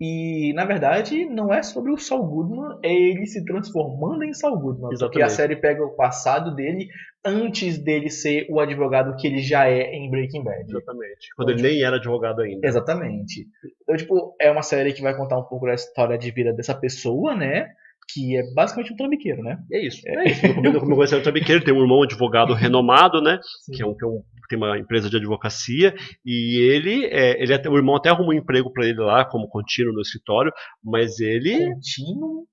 [0.00, 4.58] E, na verdade, não é sobre o Saul Goodman, é ele se transformando em Saul
[4.58, 4.88] Goodman.
[4.88, 5.32] Porque a Exatamente.
[5.32, 6.88] série pega o passado dele
[7.24, 10.64] antes dele ser o advogado que ele já é em Breaking Bad.
[10.68, 11.28] Exatamente.
[11.36, 12.66] Quando ele nem era advogado ainda.
[12.66, 13.46] Exatamente.
[13.82, 16.74] Então, tipo, é uma série que vai contar um pouco da história de vida dessa
[16.74, 17.70] pessoa, né?
[18.14, 19.58] Que é basicamente um trambiqueiro, né?
[19.70, 20.00] E é isso.
[20.06, 20.46] É isso.
[20.60, 23.38] No começo ele também que ele tem um irmão advogado renomado, né?
[23.64, 23.72] Sim.
[23.72, 25.94] que é um, que é um- tem uma empresa de advocacia
[26.26, 29.48] e ele, é, ele até, o irmão até arrumou um emprego para ele lá como
[29.48, 30.52] contínuo no escritório,
[30.84, 32.46] mas ele Contínuo.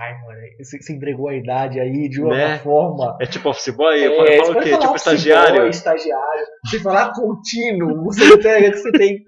[0.00, 2.58] Ai, mano, você, entregou a idade aí de uma Né?
[2.58, 3.16] forma.
[3.20, 4.78] é tipo office boy, É, fala, você fala o quê?
[4.78, 5.60] Tipo estagiário.
[5.60, 6.44] boy, estagiário.
[6.66, 9.18] Se falar contínuo, você entrega que você tem.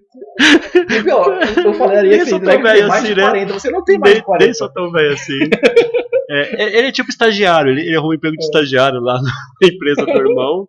[0.74, 3.22] E, pior, eu falaria você sou tão velho assim, né?
[3.22, 3.52] 40.
[3.52, 4.44] Você não tem mais de Nem, 40.
[4.44, 5.38] nem sou tão velho assim.
[6.30, 9.30] É, ele é tipo estagiário, ele, ele arrumou um emprego de estagiário lá na
[9.68, 10.68] empresa do irmão.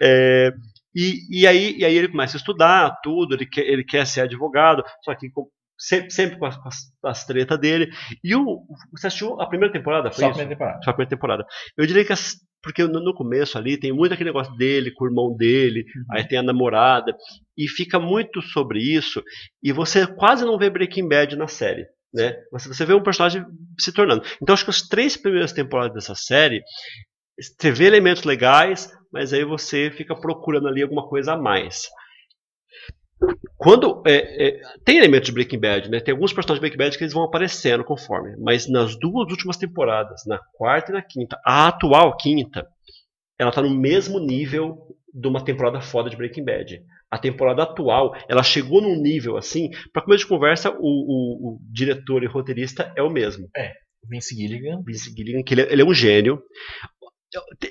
[0.00, 0.52] É,
[0.94, 4.22] e, e, aí, e aí ele começa a estudar tudo, ele quer, ele quer ser
[4.22, 5.28] advogado, só que
[5.88, 7.90] sempre, sempre com as, as, as tretas dele.
[8.22, 10.10] E o, você assistiu a primeira temporada?
[10.10, 10.80] Foi Só a primeira temporada.
[10.82, 11.46] Só a primeira temporada.
[11.76, 15.04] Eu diria que as, porque no, no começo ali tem muito aquele negócio dele com
[15.04, 16.04] o irmão dele, Uhum.
[16.12, 17.14] aí tem a namorada,
[17.56, 19.22] e fica muito sobre isso,
[19.62, 21.86] e você quase não vê Breaking Bad na série.
[22.12, 22.34] Né?
[22.52, 23.44] Você, você vê um personagem
[23.78, 24.22] se tornando.
[24.40, 26.62] Então acho que as três primeiras temporadas dessa série,
[27.38, 31.88] você vê elementos legais, mas aí você fica procurando ali alguma coisa a mais.
[33.56, 36.00] Quando é, é, tem elementos de Breaking Bad, né?
[36.00, 39.56] Tem alguns personagens de Breaking Bad que eles vão aparecendo conforme, mas nas duas últimas
[39.56, 42.66] temporadas, na quarta e na quinta, a atual quinta,
[43.38, 44.76] ela tá no mesmo nível
[45.12, 46.82] de uma temporada foda de Breaking Bad.
[47.10, 51.58] A temporada atual, ela chegou num nível assim, para começo de conversa, o, o- o
[51.72, 53.48] diretor e roteirista é o mesmo.
[54.10, 54.82] Vince Gilligan.
[54.84, 56.42] Vince Gilligan, que ele, é- ele é um gênio.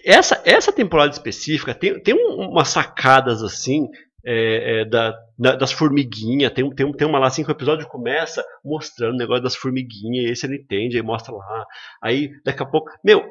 [0.03, 3.87] Essa, essa temporada específica tem, tem um- umas sacadas assim
[4.25, 6.51] é, é, da, da- das formiguinhas.
[6.53, 10.25] Tem, tem, tem uma lá assim que o episódio começa mostrando o negócio das formiguinhas,
[10.25, 11.65] e aí você não entende, aí mostra lá.
[12.01, 12.89] Aí daqui a pouco.
[13.03, 13.23] Meu,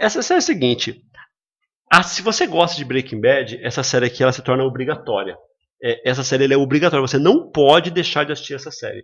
[0.00, 1.02] essa série é a seguinte.
[1.92, 5.36] ah, se você gosta de Breaking Bad, essa série aqui ela se torna obrigatória.
[5.82, 9.02] É, essa série é obrigatória, você não pode deixar de assistir essa série.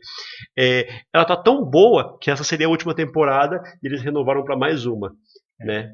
[0.59, 4.57] É, ela tá tão boa que essa seria a última temporada e eles renovaram para
[4.57, 5.13] mais uma,
[5.61, 5.93] né?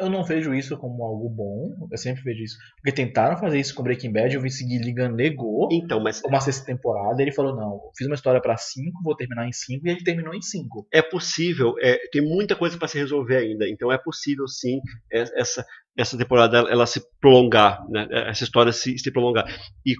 [0.00, 1.88] Eu não vejo isso como algo bom.
[1.90, 2.56] Eu sempre vejo isso.
[2.76, 6.64] Porque tentaram fazer isso com Breaking Bad, o Vince Gilligan negou Então, mas uma sexta
[6.64, 7.20] temporada.
[7.22, 10.34] Ele falou: não, fiz uma história pra cinco, vou terminar em cinco, e ele terminou
[10.34, 10.86] em cinco.
[10.92, 13.68] é possível, é, tem muita coisa para se resolver ainda.
[13.68, 14.80] Então é possível sim
[15.12, 15.64] é- essa
[15.96, 18.06] essa temporada ela, ela se prolongar, né?
[18.28, 19.44] Essa história se, se prolongar.
[19.84, 19.94] E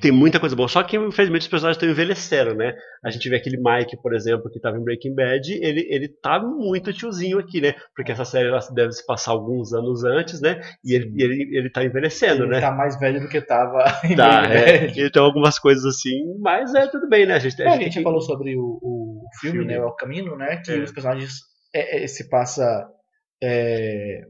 [0.00, 0.68] tem muita coisa boa.
[0.68, 2.74] Só que infelizmente os personagens estão envelhecendo, né?
[3.04, 6.40] A gente vê aquele Mike, por exemplo, que estava em Breaking Bad, ele ele tá
[6.40, 7.74] muito tiozinho aqui, né?
[7.94, 10.60] Porque essa série ela deve se passar alguns anos antes, né?
[10.84, 12.60] E ele, ele, ele tá envelhecendo, ele né?
[12.60, 14.78] tá mais velho do que tava em Tá, Breaking é.
[14.88, 15.02] Bad.
[15.02, 17.34] Então algumas coisas assim, mas é tudo bem, né?
[17.34, 19.72] A gente, É, a gente gente tem que- falou sobre o, o filme, Filme.
[19.74, 19.80] né?
[19.80, 20.56] O Caminho, né?
[20.64, 20.78] Que É.
[20.78, 21.32] os personagens
[21.74, 22.86] é, é, se passa
[23.42, 24.22] é,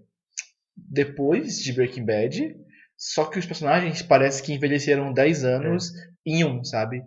[0.76, 2.54] depois de Breaking Bad.
[3.00, 6.00] Só que os personagens parece que envelheceram 10 anos é.
[6.26, 7.02] em um, sabe?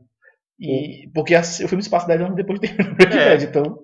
[0.60, 3.30] E, porque a, o filme se passa 10 anos depois de Breaking é.
[3.30, 3.80] Bad, então.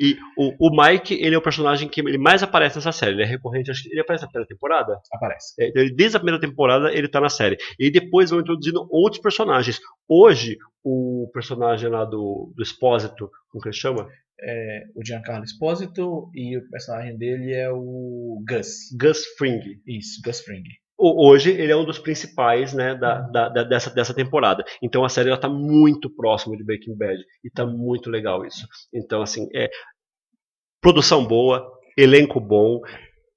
[0.00, 3.12] E o, o Mike, ele é o personagem que ele mais aparece nessa série.
[3.12, 5.00] Ele é recorrente, acho que ele aparece na primeira temporada?
[5.12, 5.54] Aparece.
[5.60, 7.56] É, então ele, desde a primeira temporada ele tá na série.
[7.78, 9.78] E depois vão introduzindo outros personagens.
[10.08, 14.08] Hoje, o personagem lá do, do Expósito, como que ele chama?
[14.40, 18.90] É, o Giancarlo Esposito e o personagem dele é o Gus.
[19.00, 19.60] Gus Fring.
[19.86, 20.64] Isso, Gus Fring
[20.98, 23.32] hoje ele é um dos principais né, da, uhum.
[23.32, 24.64] da, da, dessa, dessa temporada.
[24.82, 28.66] Então a série está muito próxima de Breaking Bad e está muito legal isso.
[28.92, 29.68] Então assim é
[30.80, 31.66] produção boa,
[31.96, 32.80] elenco bom.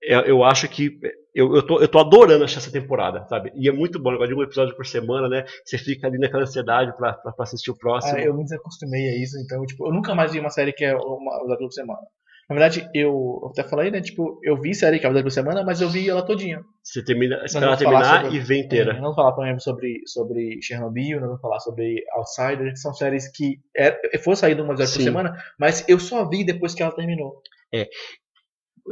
[0.01, 0.99] Eu, é, eu acho que
[1.33, 3.51] eu, eu, tô, eu tô adorando essa temporada, sabe?
[3.55, 5.45] E é muito bom, negócio de um episódio por semana, né?
[5.63, 8.17] Você fica ali naquela ansiedade pra, pra, pra assistir o próximo.
[8.17, 10.83] Ah, eu me desacostumei a isso, então, tipo, eu nunca mais vi uma série que
[10.83, 12.01] é uma episódio por semana.
[12.49, 14.01] Na verdade, eu, eu até falei, né?
[14.01, 16.63] Tipo, eu vi série Cavaleiro por semana, mas eu vi ela todinha.
[16.83, 18.93] Você termina, espera ela terminar sobre, e vê inteira.
[18.93, 22.91] Não vamos falar, por exemplo, sobre, sobre Chernobyl, não vamos falar sobre Outsider, que são
[22.91, 26.81] séries que é, foi saído uma vez por semana, mas eu só vi depois que
[26.81, 27.39] ela terminou.
[27.71, 27.87] É.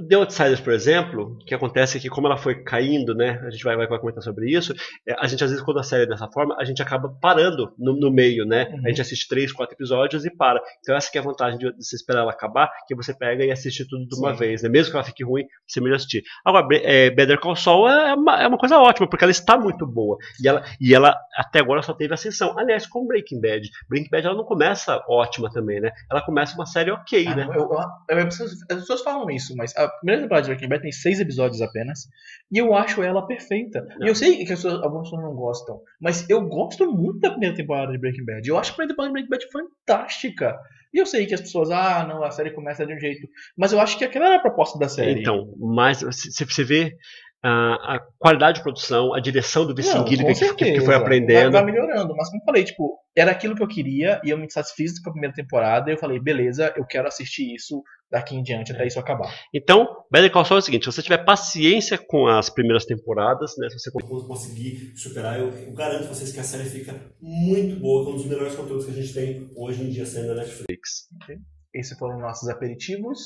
[0.08, 3.50] The Outsiders, por exemplo, o que acontece é que como ela foi caindo, né, a
[3.50, 4.74] gente vai, vai comentar sobre isso,
[5.08, 7.74] é, a gente às vezes quando a série é dessa forma, a gente acaba parando
[7.78, 8.82] no, no meio, né, uhum.
[8.86, 10.62] a gente assiste três, quatro episódios e para.
[10.80, 13.52] Então essa que é a vantagem de você esperar ela acabar, que você pega e
[13.52, 14.40] assiste tudo de uma Sim.
[14.40, 16.24] vez, né, mesmo que ela fique ruim, você melhor assistir.
[16.46, 19.86] Agora, é, Better Call Saul é uma, é uma coisa ótima, porque ela está muito
[19.86, 22.58] boa, e ela, e ela até agora só teve ascensão.
[22.58, 26.66] Aliás, com Breaking Bad, Breaking Bad ela não começa ótima também, né, ela começa uma
[26.66, 27.48] série ok, ah, né.
[27.48, 27.70] Eu,
[28.10, 31.20] eu, eu, as pessoas falam isso, mas a primeira temporada de Breaking Bad tem seis
[31.20, 32.08] episódios apenas.
[32.52, 33.86] E eu acho ela perfeita.
[34.00, 34.08] Não.
[34.08, 35.80] E eu sei que pessoas, algumas pessoas não gostam.
[36.02, 38.48] Mas eu gosto muito da primeira temporada de Breaking Bad.
[38.48, 40.60] Eu acho a primeira temporada de Breaking Bad fantástica.
[40.94, 43.28] E eu sei que as pessoas, ah, não, a série começa de um jeito.
[43.58, 45.22] Mas eu acho que aquela era a proposta da série.
[45.22, 46.96] Então, mas se você vê
[47.44, 51.52] a, a, qualidade de produção, a direção do Vicinguilho que, que, que, foi aprendendo.
[51.52, 54.38] Vai, vai, melhorando, mas como eu falei, tipo, era aquilo que eu queria e eu
[54.38, 55.90] me satisfiz com a primeira temporada.
[55.90, 59.34] E eu falei, beleza, eu quero assistir isso daqui em diante até isso acabar.
[59.54, 63.56] Então, Better Call Saul é o seguinte: se você tiver paciência com as primeiras temporadas,
[63.58, 67.80] né, se você conseguir superar, eu, eu garanto a vocês que a série fica muito
[67.80, 70.28] boa, que é um dos melhores conteúdos que a gente tem hoje em dia sendo
[70.28, 71.08] na Netflix.
[71.24, 71.38] Okay.
[71.74, 73.20] Esses foram nossos aperitivos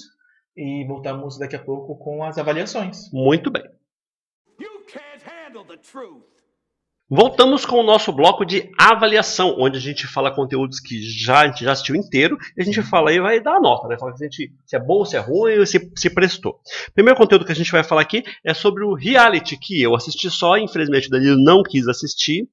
[0.56, 3.12] e voltamos daqui a pouco com as avaliações.
[3.14, 3.64] Muito bem.
[7.14, 11.48] Voltamos com o nosso bloco de avaliação, onde a gente fala conteúdos que já, a
[11.48, 13.98] gente já assistiu inteiro, e a gente fala e vai dar a nota, né?
[14.00, 16.62] Fala se, gente, se é bom, se é ruim, se, se prestou.
[16.88, 19.94] O primeiro conteúdo que a gente vai falar aqui é sobre o reality, que eu
[19.94, 22.48] assisti só, infelizmente o Danilo não quis assistir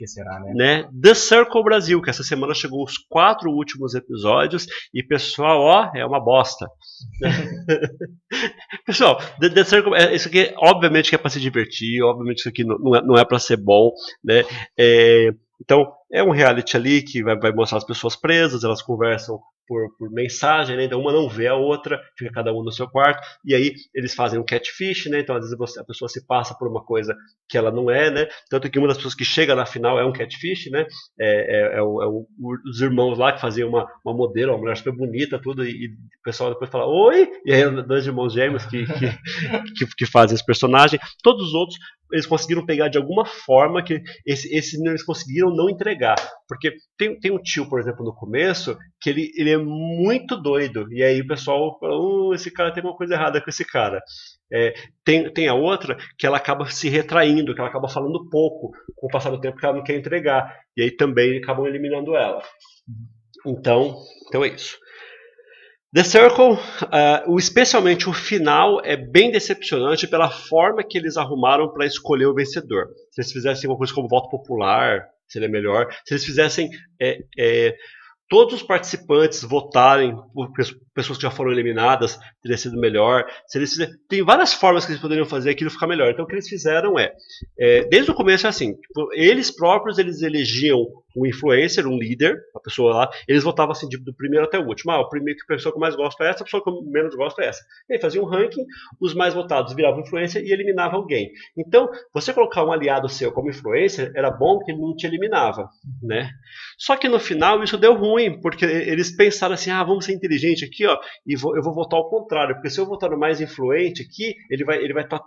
[0.00, 0.52] que será, né?
[0.54, 0.88] né?
[0.98, 6.06] The Circle Brasil, que essa semana chegou os quatro últimos episódios e pessoal, ó, é
[6.06, 6.66] uma bosta.
[8.86, 12.48] pessoal, The, The, Circle, é, isso aqui, obviamente que é para se divertir, obviamente isso
[12.48, 13.92] aqui não, é, não é para ser bom,
[14.24, 14.42] né?
[14.78, 19.38] É, então, é um reality ali que vai, vai mostrar as pessoas presas, elas conversam
[19.70, 20.82] por, por mensagem, né?
[20.82, 24.16] Então uma não vê a outra, fica cada um no seu quarto, e aí eles
[24.16, 25.20] fazem um catfish, né?
[25.20, 27.16] Então às vezes você, a pessoa se passa por uma coisa
[27.48, 28.26] que ela não é, né?
[28.50, 30.84] Tanto que uma das pessoas que chega na final é um catfish, né?
[31.20, 32.26] É, é, é, o, é o,
[32.68, 35.86] os irmãos lá que faziam uma, uma modelo, uma mulher super bonita, tudo, e, e
[35.86, 37.30] o pessoal depois fala, oi!
[37.46, 39.06] E aí dois irmãos gêmeos que, que,
[39.78, 40.98] que, que fazem esse personagem.
[41.22, 41.78] Todos os outros
[42.12, 46.16] eles conseguiram pegar de alguma forma que esse, esse eles conseguiram não entregar.
[46.48, 50.86] Porque tem, tem um tio, por exemplo, no começo, que ele, ele é muito doido.
[50.92, 54.00] E aí o pessoal fala, uh, esse cara tem uma coisa errada com esse cara.
[54.52, 58.72] É, tem, tem a outra que ela acaba se retraindo, que ela acaba falando pouco
[58.96, 60.54] com o passar do tempo que ela não quer entregar.
[60.76, 62.42] E aí também acabam eliminando ela.
[63.46, 63.96] Então,
[64.28, 64.76] então é isso.
[65.92, 71.84] The Circle, uh, especialmente o final, é bem decepcionante pela forma que eles arrumaram para
[71.84, 72.86] escolher o vencedor.
[73.10, 75.92] Se eles fizessem uma coisa como voto popular, seria melhor.
[76.06, 76.70] Se eles fizessem
[77.00, 77.74] é, é,
[78.28, 80.52] todos os participantes votarem por
[80.94, 83.24] pessoas que já foram eliminadas, teria sido melhor.
[83.46, 86.10] Se eles fizerem, tem várias formas que eles poderiam fazer aquilo ficar melhor.
[86.10, 87.12] Então o que eles fizeram é,
[87.58, 90.86] é desde o começo é assim, tipo, eles próprios eles elegiam
[91.16, 94.92] um influencer, um líder, a pessoa lá, eles votavam assim do primeiro até o último.
[94.92, 96.82] Ah, o primeiro que a pessoa que mais gosto é essa, a pessoa que eu
[96.82, 97.60] menos gosto é essa.
[97.88, 98.64] E aí um ranking,
[99.00, 101.30] os mais votados viravam influencer e eliminava alguém.
[101.56, 105.68] Então, você colocar um aliado seu como influencer era bom que ele não te eliminava,
[106.02, 106.30] né?
[106.78, 110.64] Só que no final isso deu ruim, porque eles pensaram assim, ah, vamos ser inteligente
[110.64, 113.40] aqui, ó, e vou, eu vou votar ao contrário, porque se eu votar no mais
[113.40, 115.20] influente aqui, ele vai, ele vai, tá,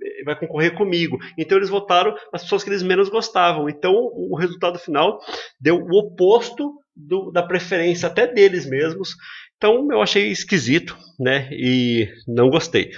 [0.00, 1.18] ele vai concorrer comigo.
[1.36, 3.68] Então eles votaram as pessoas que eles menos gostavam.
[3.68, 5.18] Então o resultado final
[5.60, 9.14] deu o oposto do, da preferência até deles mesmos.
[9.56, 11.48] Então eu achei esquisito, né?
[11.52, 12.90] E não gostei.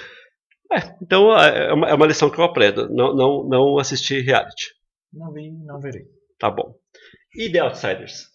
[0.72, 2.88] É, então é uma, é uma lição que eu aprendo.
[2.88, 4.70] Não, não, não assisti reality.
[5.12, 6.04] Não vi, não verei.
[6.38, 6.74] Tá bom.
[7.36, 8.28] E The Outsiders?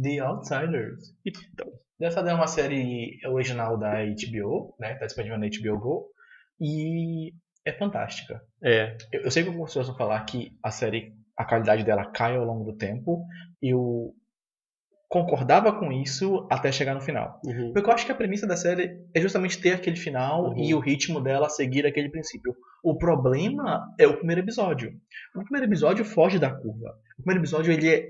[0.00, 1.14] The Outsiders.
[1.26, 1.66] Então.
[2.00, 4.94] Essa é uma série original da HBO, né?
[4.94, 6.06] Tá disponível na HBO Go.
[6.60, 7.32] E
[7.64, 8.40] é fantástica.
[8.62, 8.96] É.
[9.12, 12.36] Eu, eu sei que algumas pessoas vão falar que a série, a qualidade dela cai
[12.36, 13.24] ao longo do tempo.
[13.62, 14.14] Eu
[15.08, 17.40] concordava com isso até chegar no final.
[17.44, 17.72] Uhum.
[17.72, 20.58] Porque eu acho que a premissa da série é justamente ter aquele final Uhum.
[20.58, 22.54] e o ritmo dela seguir aquele princípio.
[22.82, 24.92] O problema é o primeiro episódio.
[25.34, 26.96] O primeiro episódio foge da curva.
[27.18, 28.08] O primeiro episódio ele é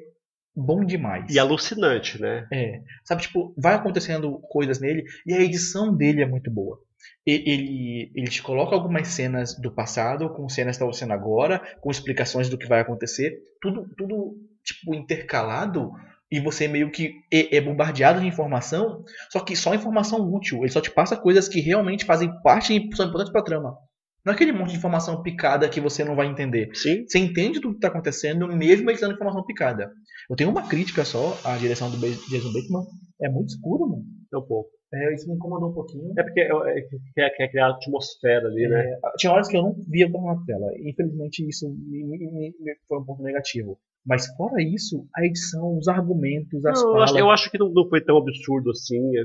[0.55, 1.33] bom demais.
[1.33, 2.47] E alucinante, né?
[2.53, 2.81] É.
[3.05, 6.79] Sabe, tipo, vai acontecendo coisas nele e a edição dele é muito boa.
[7.27, 11.91] Ele, ele te coloca algumas cenas do passado, com cenas que estão sendo agora, com
[11.91, 15.93] explicações do que vai acontecer, tudo, tudo tipo, intercalado,
[16.31, 20.59] e você meio que é, é bombardeado de informação, só que só informação útil.
[20.59, 23.77] Ele só te passa coisas que realmente fazem parte e são importantes pra trama.
[24.25, 26.71] Não é aquele monte de informação picada que você não vai entender.
[26.75, 27.05] Sim.
[27.07, 29.91] Você entende tudo que está acontecendo, mesmo ele dando informação picada.
[30.29, 32.85] Eu tenho uma crítica só à direção do Jason Bateman.
[33.23, 34.05] É muito escuro, mano.
[34.33, 34.71] É um pouco.
[34.93, 36.13] É, isso me incomodou um pouquinho.
[36.19, 36.83] É porque é, é,
[37.15, 38.81] quer, quer criar atmosfera ali, né?
[38.93, 40.67] É, tinha horas que eu não via o na tela.
[40.85, 43.79] Infelizmente, isso me- me- me foi um ponto negativo.
[44.07, 47.11] Mas fora isso, a edição, os argumentos, as Não, eu, falas.
[47.11, 48.99] acho, eu acho que não, não foi tão absurdo assim.
[49.19, 49.25] é,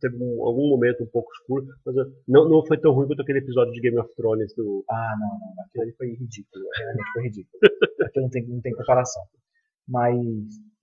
[0.00, 1.94] Teve um- algum momento um pouco escuro, mas
[2.28, 4.84] não, não foi tão ruim quanto aquele episódio de Game of Thrones do.
[4.90, 5.64] Ah, não, não.
[5.64, 6.64] Aquilo ali foi ridículo.
[6.76, 7.58] Realmente foi ridículo.
[8.06, 9.22] Aquilo não tem, não tem comparação.
[9.88, 10.16] Mas.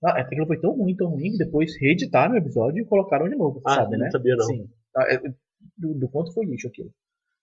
[0.04, 3.28] Ah, é, aquilo foi tão ruim, tão ruim, que depois reeditaram o episódio e colocaram
[3.28, 4.10] de novo, Ah, sabe, não né?
[4.10, 4.44] sabia, não.
[4.46, 4.68] Sim.
[4.96, 5.18] Ah, é,
[5.78, 6.90] Do, do quanto foi lixo aquilo.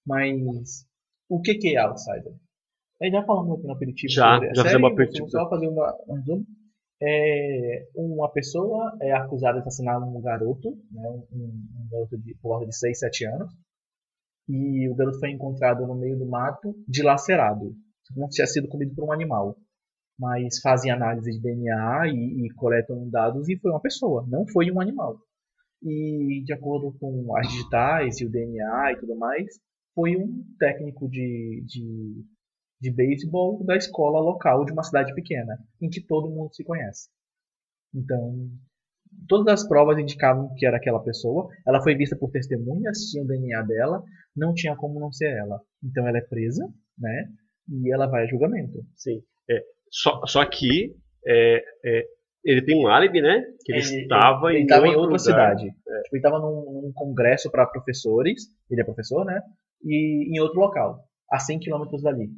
[0.05, 0.85] Mas.
[1.29, 2.33] O que, que é Outsider?
[3.01, 4.11] Aí já falamos aqui no aperitivo.
[4.11, 5.29] Já, já fizemos aperitivo.
[5.29, 6.45] Só fazer uma, um resumo.
[7.01, 12.49] É, uma pessoa é acusada de assassinar um garoto, né, um, um garoto de, por
[12.49, 13.53] volta de 6, 7 anos.
[14.49, 17.75] E o garoto foi encontrado no meio do mato, dilacerado,
[18.13, 19.55] como se tinha sido comido por um animal.
[20.17, 24.71] Mas fazem análise de DNA e, e coletam dados e foi uma pessoa, não foi
[24.71, 25.19] um animal.
[25.83, 29.45] E de acordo com as digitais e o DNA e tudo mais,
[29.93, 32.25] foi um técnico de, de,
[32.79, 37.09] de beisebol da escola local de uma cidade pequena, em que todo mundo se conhece.
[37.93, 38.49] Então,
[39.27, 41.47] todas as provas indicavam que era aquela pessoa.
[41.65, 44.03] Ela foi vista por testemunhas, tinha o DNA dela,
[44.35, 45.59] não tinha como não ser ela.
[45.83, 46.67] Então ela é presa,
[46.97, 47.27] né?
[47.69, 48.85] E ela vai a julgamento.
[48.95, 49.21] Sim.
[49.49, 52.05] É, só, só que é, é,
[52.45, 53.43] ele tem um álibi, né?
[53.65, 55.57] Que ele, estava ele em, estava outro em outra lugar.
[55.57, 55.71] cidade.
[56.03, 59.41] Tipo, ele estava num, num congresso para professores, ele é professor, né?
[59.83, 62.29] E em outro local, a 100 quilômetros dali.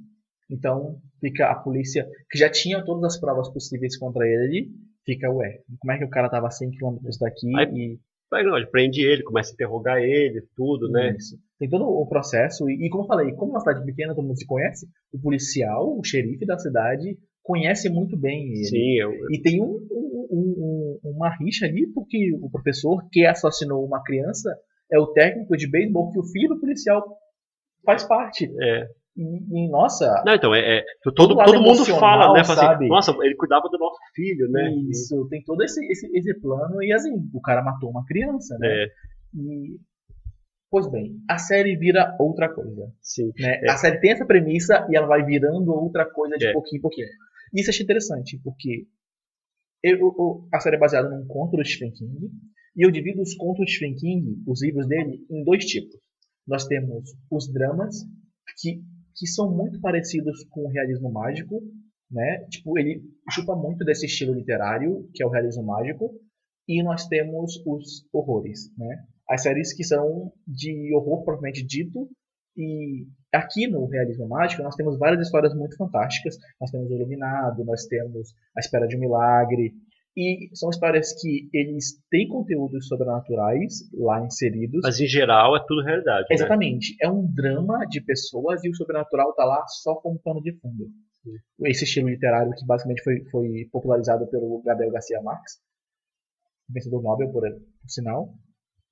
[0.49, 4.69] Então, fica a polícia, que já tinha todas as provas possíveis contra ele,
[5.05, 7.97] fica, ué, como é que o cara estava a 100 quilômetros daqui Aí-
[8.31, 11.15] e não, ele prende ele, começa a interrogar ele, tudo, né?
[11.17, 11.35] Isso.
[11.57, 14.37] Tem todo o processo, e, e como eu falei, como uma cidade pequena, todo mundo
[14.37, 18.65] se conhece, o policial, o xerife da cidade, conhece muito bem ele.
[18.65, 23.83] Sim, eu, E tem um- um- um- uma rixa ali, porque o professor que assassinou
[23.83, 24.55] uma criança
[24.91, 27.03] é o técnico de beisebol que o filho do policial
[27.83, 28.45] faz parte.
[28.61, 28.87] é.
[29.21, 32.43] E, e, nossa, Não, então, é, é, todo, todo mundo fala, né?
[32.45, 34.71] Fala assim, Nossa, ele cuidava do nosso filho, né?
[34.89, 38.67] isso, tem todo esse, esse, esse plano, e assim, o cara matou uma criança, né?
[38.69, 38.87] É,
[39.35, 39.77] E,
[40.71, 42.89] pois bem, a série vira outra coisa.
[43.01, 43.31] sim.
[43.37, 43.59] né?
[43.61, 43.69] É.
[43.71, 46.53] A série tem essa premissa e ela vai virando outra coisa de É.
[46.53, 47.07] pouquinho em pouquinho.
[47.53, 48.85] Isso eu achei interessante, porque
[49.83, 52.29] eu, eu- a série é baseada num conto do Stephen King,
[52.75, 55.99] e eu divido os contos do Stephen King, os livros dele, em dois tipos.
[56.47, 57.97] Nós temos os dramas,
[58.61, 58.81] que,
[59.19, 61.61] que são muito parecidos com o realismo mágico,
[62.09, 62.45] né?
[62.49, 66.09] Tipo, ele chupa muito desse estilo literário, que é o realismo mágico,
[66.67, 69.03] e nós temos os horrores, né?
[69.29, 72.09] As séries que são de horror propriamente dito,
[72.57, 76.35] e aqui no Realismo Mágico nós temos várias histórias muito fantásticas.
[76.59, 79.73] Nós temos o Iluminado, nós temos A Espera de um Milagre.
[80.17, 84.81] E são histórias que eles têm conteúdos sobrenaturais lá inseridos.
[84.83, 86.27] Mas em geral é tudo realidade.
[86.29, 86.35] né?
[86.35, 86.95] Exatamente.
[87.01, 90.87] É um drama de pessoas e o sobrenatural tá lá só como pano de fundo.
[91.65, 95.53] Esse estilo literário que basicamente foi, foi popularizado pelo Gabriel Garcia Marques,
[96.69, 98.33] vencedor Nobel, por, por sinal.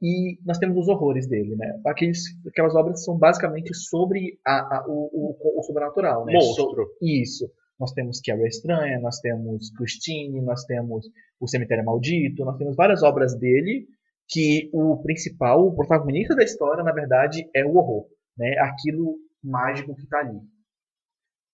[0.01, 1.81] E nós temos os horrores dele, né?
[1.87, 6.33] Aqueles, aquelas obras são basicamente sobre a, a- o, o, o sobrenatural, né?
[6.39, 6.85] So- Monstro.
[7.01, 7.49] isso.
[7.79, 11.05] Nós temos Carrie a Estranha, nós temos Christine, nós temos
[11.39, 13.87] O Cemitério Maldito, nós temos várias obras dele
[14.27, 18.07] que o principal, o protagonista da história, na verdade, é o horror,
[18.37, 18.57] né?
[18.59, 20.39] Aquilo mágico que está ali.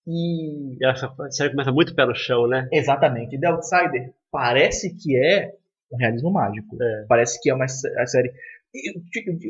[0.07, 2.67] E essa série começa muito no chão, né?
[2.71, 5.53] exatamente, The Outsider parece que é
[5.93, 6.75] um realismo mágico.
[6.81, 7.05] É.
[7.07, 8.33] Parece que é uma a série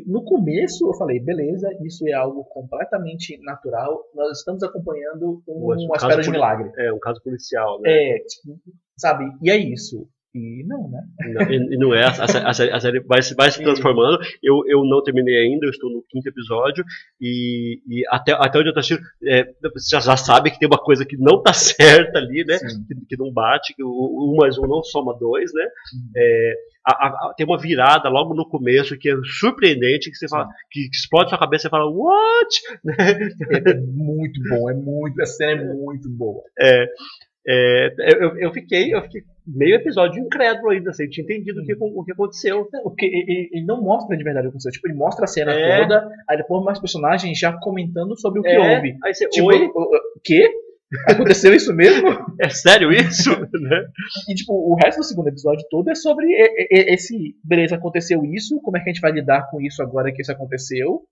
[0.06, 4.04] no começo eu falei, beleza, isso é algo completamente natural.
[4.14, 6.70] Nós estamos acompanhando um, um uma espera de milagre.
[6.76, 7.90] É, um caso policial, né?
[7.90, 8.60] É, tipo,
[8.96, 9.24] sabe?
[9.42, 10.06] E é isso.
[10.34, 11.00] E não, né?
[11.32, 14.18] Não, e, e, não é, a, a, série, a série vai, vai se transformando.
[14.42, 16.84] Eu, eu não terminei ainda, eu estou no quinto episódio.
[17.20, 20.66] E, e até, até onde eu estou assistindo, é, você já, já, sabe que tem
[20.66, 22.58] uma coisa que não está certa ali, né?
[22.58, 25.68] Que, que, não bate, que o, um mais um não soma dois, né?
[26.16, 26.54] É,
[26.84, 30.88] a, a, tem uma virada logo no começo que é surpreendente, que você fala, que,
[30.88, 32.60] que explode sua cabeça e fala, what?
[33.64, 36.42] É muito bom, é muito, a série é muito boa.
[36.58, 36.86] É,
[37.46, 41.74] é, eu, eu, fiquei, eu fiquei meio episódio incrédulo ainda, assim, tinha entendido o que,
[41.78, 42.66] o que aconteceu.
[42.82, 44.72] Porque ele, ele, não mostra de verdade o que aconteceu.
[44.72, 45.80] Tipo, ele mostra a cena é.
[45.80, 48.76] toda, aí depois mais personagens já comentando sobre o que é.
[48.76, 48.96] houve.
[49.04, 49.66] Aí você, tipo, oi?
[49.66, 50.48] O, quê?
[51.08, 52.08] Aconteceu isso mesmo?
[52.40, 53.30] É sério isso?
[53.52, 53.86] né?
[54.28, 56.26] E tipo, o resto do segundo episódio todo é sobre
[56.70, 57.36] esse.
[57.44, 60.32] Beleza, aconteceu isso, como é que a gente vai lidar com isso agora que isso
[60.32, 61.02] aconteceu?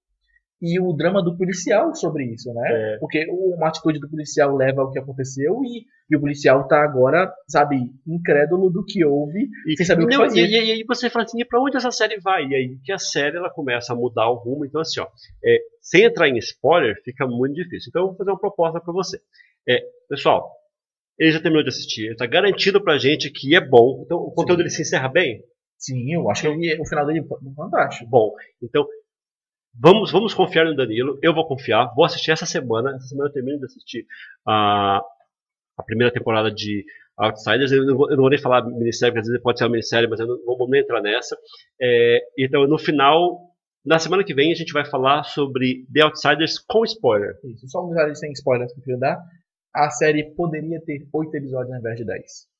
[0.63, 2.95] E o drama do policial sobre isso, né?
[2.95, 2.99] É.
[2.99, 7.29] Porque uma atitude do policial leva ao que aconteceu e, e o policial tá agora,
[7.49, 10.47] sabe, incrédulo do que houve, e, sem saber o que fazer.
[10.47, 12.47] E, e, aí você fala assim, e pra onde essa série vai?
[12.47, 14.65] E aí que a série ela começa a mudar o rumo.
[14.65, 15.09] Então assim, ó,
[15.45, 17.89] é, sem entrar em spoiler, fica muito difícil.
[17.89, 19.19] Então eu vou fazer uma proposta para você.
[19.69, 20.49] É, pessoal,
[21.19, 24.03] ele já terminou de assistir, ele tá garantido pra gente que é bom.
[24.07, 24.63] Então o conteúdo Sim.
[24.63, 25.43] ele se encerra bem?
[25.77, 28.09] Sim, eu acho que ele, o final dele é fantástico.
[28.09, 28.33] Bom,
[28.63, 28.87] então
[29.75, 31.19] Vamos, vamos confiar no Danilo.
[31.23, 31.93] Eu vou confiar.
[31.95, 32.95] Vou assistir essa semana.
[32.97, 34.07] Essa semana eu termino de assistir
[34.47, 35.01] a,
[35.79, 36.85] a primeira temporada de
[37.17, 37.73] Outsiders.
[37.73, 39.71] Eu não, vou, eu não vou nem falar minissérie, porque às vezes pode ser uma
[39.71, 41.37] minissérie, mas eu não vou nem entrar nessa.
[41.81, 43.53] É, então, no final,
[43.85, 47.39] na semana que vem, a gente vai falar sobre The Outsiders com spoiler.
[47.45, 49.19] Isso, só um detalhe sem spoilers que eu queria dar.
[49.75, 52.52] A série poderia ter oito episódios ao invés de dez.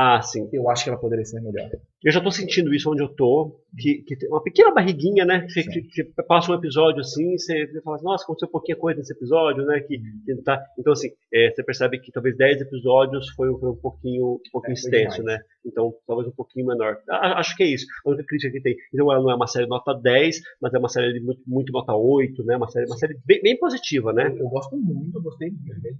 [0.00, 0.48] Ah, sim.
[0.52, 1.68] Eu acho que ela poderia ser melhor.
[2.04, 5.44] Eu já tô sentindo isso onde eu tô, que, que tem uma pequena barriguinha, né?
[5.52, 9.64] Que, que, que, passa um episódio assim, você, fala, nossa, aconteceu pouquinha coisa nesse episódio,
[9.66, 9.80] né?
[9.80, 10.62] Que, que tá...
[10.78, 14.74] Então, assim, é, você percebe que talvez 10 episódios foi, foi um pouquinho, um pouquinho
[14.74, 15.40] é, extenso, né?
[15.66, 16.98] Então, talvez um pouquinho menor.
[17.10, 17.84] Acho que é isso.
[18.06, 18.76] A única crítica que tem.
[18.94, 21.92] Então, ela não é uma série nota 10, mas é uma série muito, muito nota
[21.92, 22.56] 8, né?
[22.56, 24.28] Uma série, uma série bem, bem positiva, né?
[24.28, 25.98] Eu, eu gosto muito, eu gostei muito.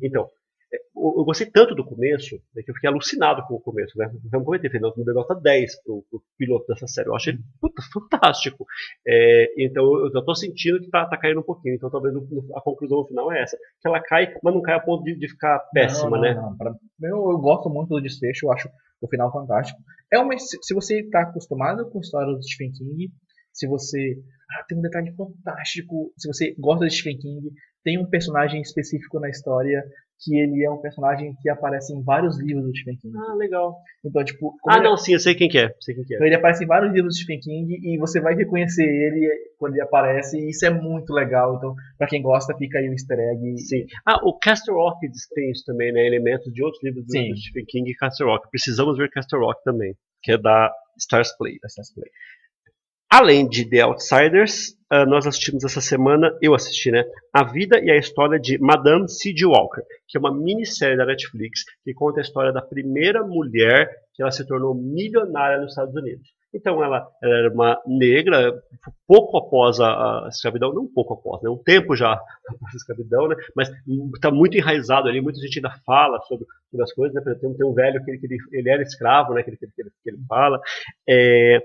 [0.00, 0.30] Então,
[0.72, 3.96] eu gostei tanto do começo né, que eu fiquei alucinado com o começo.
[3.98, 4.10] Né?
[4.30, 7.08] Vamos comentar, não deu nota 10 pro, pro piloto dessa série.
[7.08, 8.66] Eu achei puta, fantástico.
[9.06, 11.74] É, então eu já tô sentindo que tá, tá, caindo um pouquinho.
[11.74, 12.14] Então talvez
[12.54, 13.56] a conclusão final é essa.
[13.80, 16.34] Que ela cai, mas não cai a ponto de, de ficar péssima, não, não, né?
[16.34, 16.56] Não.
[16.56, 18.68] Pra, eu, eu gosto muito do desfecho, eu acho
[19.00, 19.80] o final fantástico.
[20.12, 23.10] É uma, se você está acostumado com a história do Stephen King,
[23.52, 24.16] se você.
[24.52, 26.12] Ah, tem um detalhe fantástico.
[26.18, 27.50] Se você gosta de Stephen King,
[27.82, 29.82] tem um personagem específico na história
[30.20, 33.16] que ele é um personagem que aparece em vários livros do Stephen King.
[33.16, 33.76] Ah, legal.
[34.04, 34.54] Então, tipo.
[34.68, 34.84] Ah, ele...
[34.84, 35.74] não, sim, eu sei quem que é.
[35.80, 36.16] Sei quem que é.
[36.16, 39.74] Então, ele aparece em vários livros do Stephen King e você vai reconhecer ele quando
[39.74, 41.56] ele aparece, e isso é muito legal.
[41.56, 43.58] Então, pra quem gosta, fica aí o easter egg.
[43.58, 43.86] Sim.
[44.06, 46.06] Ah, o Castor Rock tem isso também, né?
[46.06, 48.50] Elementos de outros livros do, do Stephen King e Castor Rock.
[48.50, 51.58] Precisamos ver Castor Rock também, que é da Stars Play.
[51.62, 52.10] Da Stars Play.
[53.12, 57.02] Além de The Outsiders, uh, nós assistimos essa semana, eu assisti, né?
[57.34, 59.46] A Vida e a História de Madame C.G.
[59.46, 64.22] Walker, que é uma minissérie da Netflix que conta a história da primeira mulher que
[64.22, 66.28] ela se tornou milionária nos Estados Unidos.
[66.54, 68.52] Então ela, ela era uma negra,
[69.06, 71.50] pouco após a, a, escravidão, não pouco após, né?
[71.50, 72.12] um tempo já
[72.48, 73.36] após a escravidão, né?
[73.54, 73.70] mas
[74.14, 77.34] está muito enraizado ali, muita gente ainda fala sobre, sobre as coisas, né?
[77.40, 79.42] tem, tem um velho que, ele, que ele, ele era escravo, né?
[79.42, 80.60] que, ele, que, ele, que ele fala.
[81.08, 81.60] É,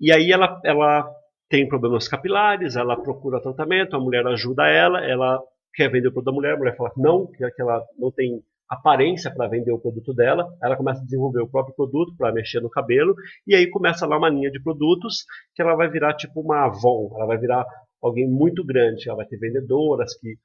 [0.00, 1.08] e aí ela, ela
[1.48, 5.40] tem problemas capilares, ela procura tratamento, a mulher ajuda ela, ela
[5.74, 8.42] quer vender o produto da mulher, a mulher fala que não, que ela não tem
[8.68, 12.60] aparência para vender o produto dela, ela começa a desenvolver o próprio produto para mexer
[12.60, 15.24] no cabelo, e aí começa lá uma linha de produtos
[15.54, 17.66] que ela vai virar tipo uma Avon, ela vai virar
[18.00, 20.38] alguém muito grande, ela vai ter vendedoras que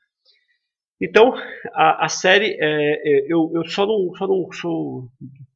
[1.00, 1.34] então,
[1.74, 5.10] a, a série, é, é, eu, eu só não, só não sou,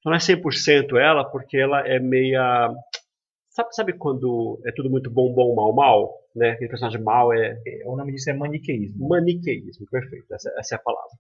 [0.05, 2.69] não é 100% ela, porque ela é meia,
[3.49, 6.13] Sabe, sabe quando é tudo muito bom, bom, mal, mal?
[6.35, 6.51] Né?
[6.51, 7.59] Aquele personagem mal é.
[7.65, 9.07] é o nome disso é maniqueísmo.
[9.07, 10.33] Maniqueísmo, perfeito.
[10.33, 11.11] Essa, essa, é a palavra.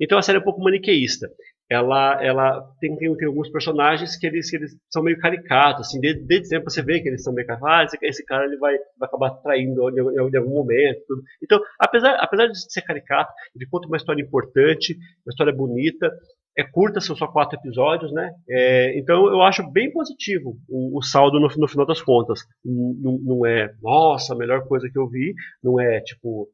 [0.00, 1.28] Então a série é um pouco maniqueísta.
[1.70, 6.00] Ela, ela tem, tem, tem alguns personagens que eles, que eles são meio caricatos, assim,
[6.00, 8.56] desde, desde sempre você vê que eles são meio caricatos, ah, esse, esse, cara ele
[8.56, 11.00] vai, vai acabar traindo em, em, algum momento.
[11.06, 11.22] Tudo.
[11.40, 16.10] Então, apesar, apesar de ser caricato, ele conta uma história importante, uma história bonita,
[16.58, 18.32] é curta, são só quatro episódios, né?
[18.48, 22.40] É, então eu acho bem positivo o, o saldo no, no, final das contas.
[22.64, 26.48] Não, não, é, nossa, a melhor coisa que eu vi, não é tipo,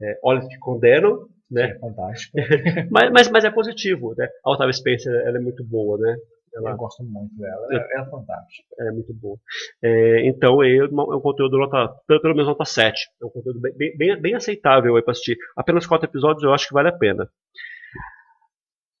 [0.00, 1.70] é, olha que condenam, né?
[1.70, 2.36] É fantástico.
[2.90, 4.28] mas, mas, mas, é positivo, né?
[4.44, 6.16] A Otávia Spencer ela é muito boa, né?
[6.54, 8.68] Ela, eu gosto muito dela, é, é fantástica.
[8.78, 9.38] É muito boa.
[9.82, 13.08] É, então é, é um conteúdo nota, pelo menos nota 7.
[13.22, 15.38] É um conteúdo bem, bem, bem aceitável para assistir.
[15.56, 17.28] Apenas quatro episódios eu acho que vale a pena.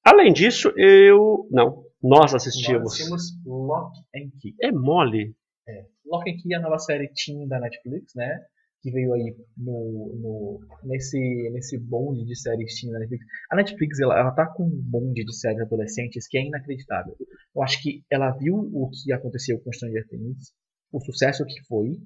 [0.04, 1.46] Além disso, eu.
[1.50, 2.82] Não, nós assistimos.
[2.82, 4.54] Nós assistimos Lock and Key.
[4.60, 5.34] É mole.
[5.68, 5.84] É.
[6.06, 8.40] Lock and Key é a nova série teen da Netflix, né?
[8.82, 11.18] Que veio aí no, no, nesse,
[11.52, 13.24] nesse bonde de séries teen da Netflix.
[13.50, 17.16] A Netflix, ela, ela tá com um bonde de séries adolescentes que é inacreditável.
[17.54, 20.52] Eu acho que ela viu o que aconteceu com Stranger Things,
[20.92, 21.96] o sucesso que foi,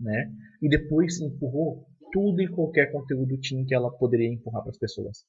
[0.00, 0.32] né?
[0.60, 5.24] E depois empurrou tudo e qualquer conteúdo teen que ela poderia empurrar para as pessoas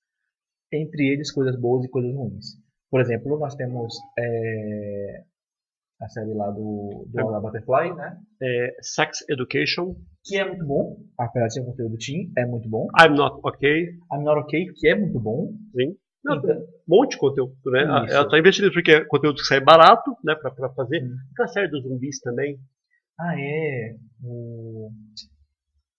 [0.71, 2.57] entre eles coisas boas e coisas ruins.
[2.89, 5.23] Por exemplo, nós temos é,
[6.01, 7.41] a série lá do, do é.
[7.41, 8.17] Butterfly, né?
[8.41, 9.95] É, Sex Education.
[10.23, 12.87] Que é muito bom, apesar de ser um conteúdo teen, é muito bom.
[12.99, 13.83] I'm Not Okay.
[14.11, 15.53] I'm Not Okay, que é muito bom.
[15.75, 15.95] Sim.
[16.23, 17.81] Não, então, um monte de conteúdo, né?
[17.81, 18.15] Isso.
[18.15, 20.35] Ela está investindo porque é conteúdo que sai barato, né?
[20.35, 21.03] Pra, pra fazer.
[21.03, 21.15] Hum.
[21.35, 22.59] Tem a série dos zumbis também.
[23.19, 23.95] Ah, é.
[24.23, 24.89] O...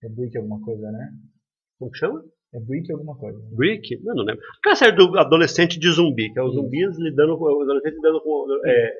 [0.03, 1.09] É Brick alguma coisa, né?
[1.79, 2.23] Como que chama?
[2.53, 3.39] É Brick alguma coisa.
[3.55, 3.95] Brick?
[4.05, 4.43] Eu não lembro.
[4.59, 7.33] Aquela série do adolescente de zumbi, que é os zumbis lidando.
[7.35, 8.45] Os adolescentes lidando com.
[8.65, 8.93] É,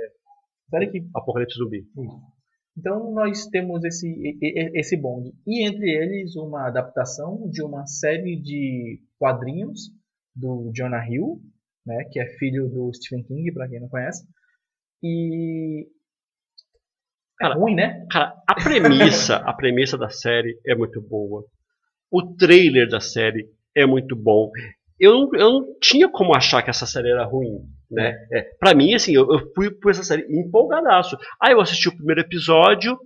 [0.69, 1.07] série que...
[1.15, 1.79] Apocalipse zumbi.
[1.79, 2.37] Isso.
[2.77, 5.33] Então nós temos esse, esse bonde.
[5.47, 9.91] E entre eles uma adaptação de uma série de quadrinhos
[10.35, 11.41] do Jonah Hill,
[11.85, 14.27] né, que é filho do Stephen King, para quem não conhece.
[15.01, 15.87] E
[17.39, 18.05] é cara, ruim, né?
[18.11, 21.45] Cara, a premissa, a premissa da série é muito boa.
[22.11, 24.51] O trailer da série é muito bom.
[24.99, 27.61] Eu não, eu não tinha como achar que essa série era ruim.
[27.89, 28.13] Né?
[28.31, 31.17] É, pra mim, assim, eu, eu fui por essa série empolgadaço.
[31.41, 32.97] Aí eu assisti o primeiro episódio.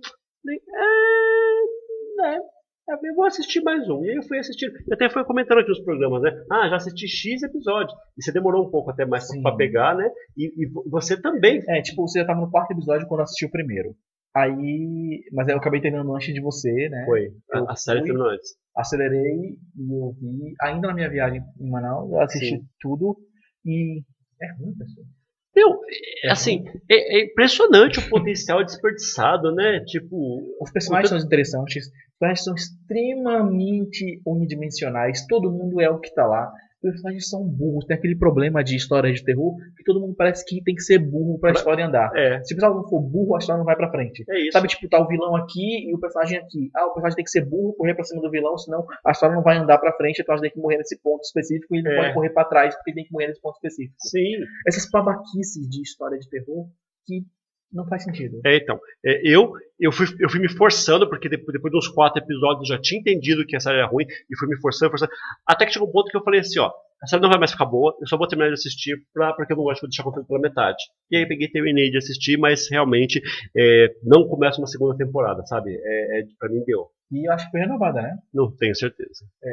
[2.24, 4.04] É, é, eu vou assistir mais um.
[4.04, 4.72] E aí eu fui assistindo.
[4.88, 6.30] E até foi comentando aqui nos programas, né?
[6.50, 7.96] Ah, já assisti X episódios.
[8.18, 10.10] E você demorou um pouco até mais pra pegar, né?
[10.36, 11.62] E, e, você também.
[11.68, 13.94] É, tipo, você já tava no quarto episódio quando assistiu o primeiro.
[14.34, 15.24] Aí.
[15.32, 17.04] Mas eu acabei terminando antes de você, né?
[17.06, 17.32] Foi.
[17.52, 22.10] A, a série terminou antes acelerei e eu vi, ainda na minha viagem em Manaus,
[22.10, 22.64] eu assisti Sim.
[22.80, 23.16] tudo
[23.64, 24.02] e
[24.40, 25.06] é ruim, pessoal.
[25.54, 25.78] Meu,
[26.24, 29.80] é assim, é, é, impressionante o potencial desperdiçado, né?
[29.84, 30.40] Tipo.
[30.60, 36.26] Os personagens são interessantes, os personagens são extremamente unidimensionais, todo mundo é o que tá
[36.26, 36.50] lá
[36.82, 37.86] personagens são burros.
[37.86, 40.98] Tem aquele problema de história de terror que todo mundo parece que tem que ser
[40.98, 42.10] burro pra história andar.
[42.14, 42.42] É.
[42.42, 44.24] Se o personagem não for burro, a história não vai pra frente.
[44.28, 46.70] É Sabe, tipo, tá o vilão aqui e o personagem aqui.
[46.74, 49.34] Ah, o personagem tem que ser burro, correr pra cima do vilão, senão a história
[49.34, 51.78] não vai andar pra frente, então a gente tem que morrer nesse ponto específico e
[51.78, 52.02] ele não é.
[52.02, 53.94] pode correr pra trás porque tem que morrer nesse ponto específico.
[53.98, 54.32] Sim.
[54.66, 56.66] Essas babaquices de história de terror
[57.06, 57.24] que
[57.72, 58.40] não faz sentido.
[58.44, 58.78] É, então.
[59.04, 62.76] É, eu, eu, fui, eu fui me forçando, porque depois, depois dos quatro episódios eu
[62.76, 65.12] já tinha entendido que essa série era ruim, e fui me forçando, forçando.
[65.46, 66.70] Até que chegou um ponto que eu falei assim, ó,
[67.02, 69.52] a série não vai mais ficar boa, eu só vou terminar de assistir pra, porque
[69.52, 70.84] eu não gosto de deixar conteúdo pela metade.
[71.10, 73.20] E aí peguei e terminei de assistir, mas realmente
[73.56, 75.74] é, não começa uma segunda temporada, sabe?
[75.74, 76.90] É, é, pra mim deu.
[77.10, 78.16] E eu acho que foi renovada, né?
[78.32, 79.24] Não tenho certeza.
[79.42, 79.50] É,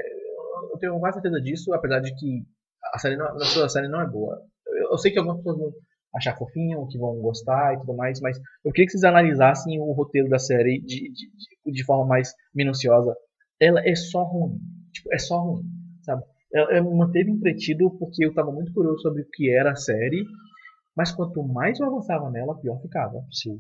[0.72, 2.44] eu tenho quase certeza disso, apesar de que
[2.94, 4.42] a série não, a série não é boa.
[4.68, 5.74] Eu, eu sei que algumas pessoas
[6.16, 9.92] achar fofinho, que vão gostar e tudo mais, mas eu queria que vocês analisassem o
[9.92, 13.16] roteiro da série de, de, de, forma mais minuciosa.
[13.60, 14.58] Ela é só ruim.
[14.92, 15.64] Tipo, é só ruim,
[16.02, 16.24] sabe?
[16.52, 20.26] Me manteve entretido porque eu estava muito curioso sobre o que era a série,
[20.96, 23.24] mas quanto mais eu avançava nela, pior ficava.
[23.32, 23.60] Sim.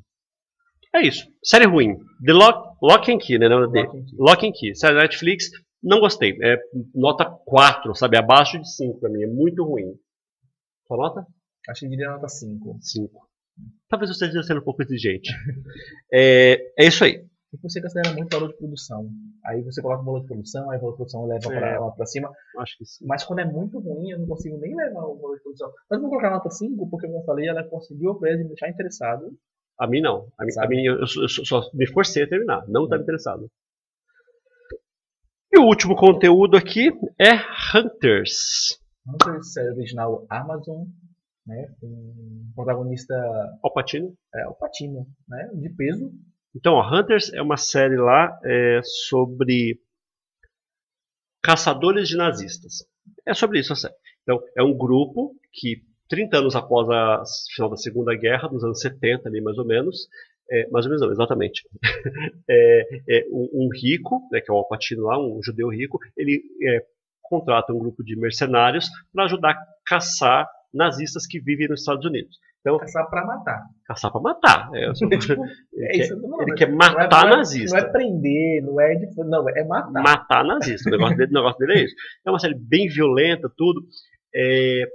[0.93, 1.28] É isso.
[1.43, 1.97] Série ruim.
[2.26, 3.47] The Lock, Lock and Key, né?
[3.47, 4.16] Não, Lock, and Key.
[4.18, 4.76] Lock and Key.
[4.76, 5.52] Série Netflix,
[5.84, 6.36] não gostei.
[6.41, 6.58] É
[6.95, 8.18] nota 4, sabe?
[8.18, 9.22] Abaixo de 5 pra mim.
[9.22, 9.93] É muito ruim.
[10.88, 11.28] Sua nota?
[11.68, 12.78] Acho que eu diria nota 5.
[12.82, 13.30] 5.
[13.89, 15.32] Talvez você esteja sendo um pouco exigente.
[16.14, 17.26] é, é isso aí.
[17.51, 19.10] E você considera muito valor de produção.
[19.43, 21.80] Aí você coloca o valor de produção, aí o valor de produção leva é, pra,
[21.80, 22.32] lá pra cima.
[22.60, 23.05] Acho que sim.
[23.07, 25.72] Mas quando é muito ruim, eu não consigo nem levar o valor de produção.
[25.89, 29.36] Mas vou colocar nota 5, porque como eu falei, ela conseguiu a me deixar interessado.
[29.80, 30.28] A mim não.
[30.38, 32.68] A mim, a mim eu, eu, eu, só me forcei a terminar.
[32.68, 33.49] Não estava interessado.
[35.51, 37.32] E o último conteúdo aqui é
[37.76, 38.80] Hunters.
[39.07, 40.84] Hunters é original Amazon
[41.50, 41.68] né?
[41.84, 43.14] Um protagonista.
[43.64, 44.16] Alpatino.
[44.34, 45.50] É, Alpatino, né?
[45.56, 46.12] De peso.
[46.56, 49.80] Então, ó, Hunters é uma série lá é, sobre
[51.43, 52.86] caçadores de nazistas.
[53.28, 53.95] É sobre isso a série.
[54.24, 58.80] Então, é um grupo que, 30 anos após o final da Segunda Guerra, nos anos
[58.80, 60.08] 70 ali mais ou menos,
[60.52, 61.68] é, mais ou menos não, exatamente,
[62.50, 66.41] é, é um, um, rico, né, que é o Alpatino lá, um judeu rico, ele
[66.64, 66.84] é,
[67.22, 72.38] contrata um grupo de mercenários para ajudar a caçar nazistas que vivem nos Estados Unidos.
[72.61, 73.63] Então, caçar para matar.
[73.86, 74.70] Caçar para matar.
[74.74, 75.13] É, tipo,
[75.74, 77.78] ele, é quer, não, ele quer matar não é, nazista.
[77.78, 78.99] Não é prender, não é.
[79.17, 80.03] Não, é matar.
[80.03, 80.89] Matar nazista.
[80.89, 81.95] O negócio dele, o negócio dele é isso.
[82.26, 83.82] É uma série bem violenta, tudo.
[84.36, 84.86] É,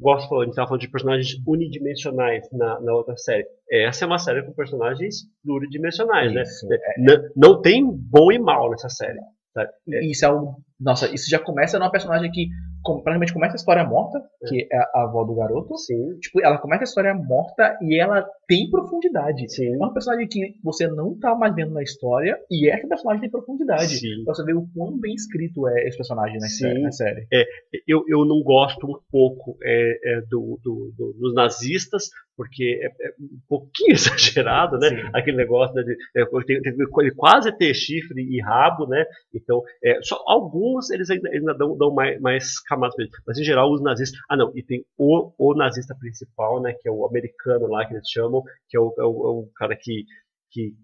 [0.00, 3.46] gosto gente estava falando de personagens unidimensionais na, na outra série.
[3.70, 6.42] Essa é uma série com personagens pluridimensionais, né?
[6.42, 6.76] Isso, né?
[6.76, 7.00] É.
[7.02, 9.18] Não, não tem bom e mal nessa série.
[9.56, 10.06] É.
[10.06, 10.54] Isso é o.
[10.80, 12.48] Nossa, isso já começa numa personagem que
[12.94, 14.48] praticamente começa a história morta, é.
[14.48, 15.76] que é a avó do garoto.
[15.76, 16.18] Sim.
[16.20, 19.48] Tipo, ela começa a história morta e ela tem profundidade.
[19.52, 19.74] Sim.
[19.74, 23.30] É uma personagem que você não tá mais vendo na história e essa personagem tem
[23.30, 23.98] profundidade.
[23.98, 24.24] Sim.
[24.24, 26.82] Pra você ver o quão bem escrito é esse personagem na, Sim.
[26.82, 27.26] na série.
[27.32, 27.44] É,
[27.86, 32.86] eu, eu não gosto um pouco é, é do, do, do, dos nazistas, porque é,
[32.86, 34.90] é, um pouquinho exagerado, né?
[34.90, 35.10] Sim.
[35.12, 39.04] Aquele negócio né, de, é, tem, tem, ele quase ter chifre e rabo, né?
[39.34, 42.94] Então, é, só alguns eles ainda, ainda dão, dão mais, mais camadas
[43.26, 44.20] mas em geral os nazistas.
[44.30, 46.74] Ah, não, e tem o, o nazista principal, né?
[46.80, 49.50] Que é o americano lá que eles chamam, que é o, é o, é o
[49.56, 50.04] cara que,
[50.52, 50.74] que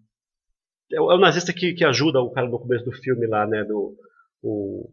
[0.92, 3.46] é o, é o nazista que, que ajuda o cara no começo do filme lá,
[3.46, 3.62] né?
[3.62, 3.96] Do
[4.42, 4.90] o,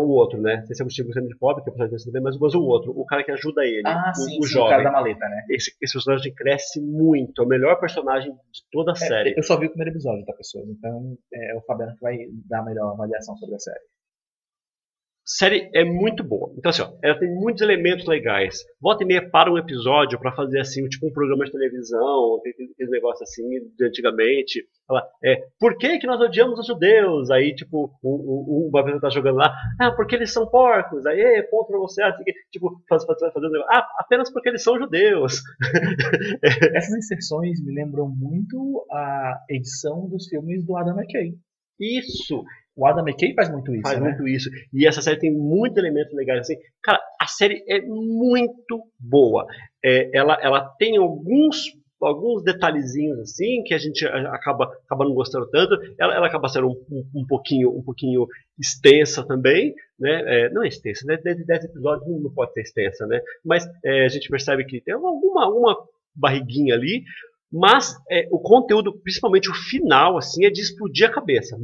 [0.00, 0.64] o outro, né?
[0.70, 3.04] Esse é o sendo de pobre, que é o personagem também, mas o outro, o
[3.06, 4.68] cara que ajuda ele, ah, o, sim, o sim, jovem.
[4.68, 5.44] O cara da maleta, né?
[5.50, 9.34] Esse, esse personagem cresce muito, é o melhor personagem de toda a é, série.
[9.36, 10.68] Eu só vi o primeiro episódio, tá, pessoas?
[10.68, 12.18] Então é o Fabiano que vai
[12.48, 13.95] dar a melhor avaliação sobre a série
[15.26, 16.52] série é muito boa.
[16.56, 18.64] Então, assim, ó, ela tem muitos elementos legais.
[18.80, 22.90] Volta e meia para um episódio para fazer assim, tipo um programa de televisão, aquele
[22.90, 23.42] negócio assim
[23.76, 24.64] de antigamente.
[24.86, 27.28] Fala, é, por que, que nós odiamos os judeus?
[27.30, 31.04] Aí, tipo, o, o, o pessoa tá jogando lá, ah, porque eles são porcos.
[31.06, 32.02] Aí, é, ponto pra você.
[32.02, 32.22] Assim,
[32.52, 35.42] tipo, faz, faz, fazendo negócio, ah, apenas porque eles são judeus.
[36.72, 41.34] Essas inserções me lembram muito a edição dos filmes do Adam McKay.
[41.80, 42.44] Isso!
[42.76, 43.82] O Adam McKay faz muito isso.
[43.82, 44.08] Faz né?
[44.08, 44.50] muito isso.
[44.72, 46.40] E essa série tem muitos elementos legais.
[46.40, 46.56] Assim.
[46.82, 49.46] Cara, a série é muito boa.
[49.82, 55.48] É, ela, ela tem alguns alguns detalhezinhos assim que a gente acaba, acaba não gostando
[55.48, 55.74] tanto.
[55.98, 58.26] Ela, ela acaba sendo um, um, um, pouquinho um pouquinho
[58.58, 60.22] extensa também, né?
[60.26, 61.16] É, não é extensa, né?
[61.16, 63.20] De 10 episódios não, pode ser extensa, né?
[63.44, 65.76] Mas é, a gente percebe que tem alguma, alguma
[66.14, 67.02] barriguinha ali,
[67.52, 71.56] mas é, o conteúdo, principalmente o final, assim, é de explodir a cabeça.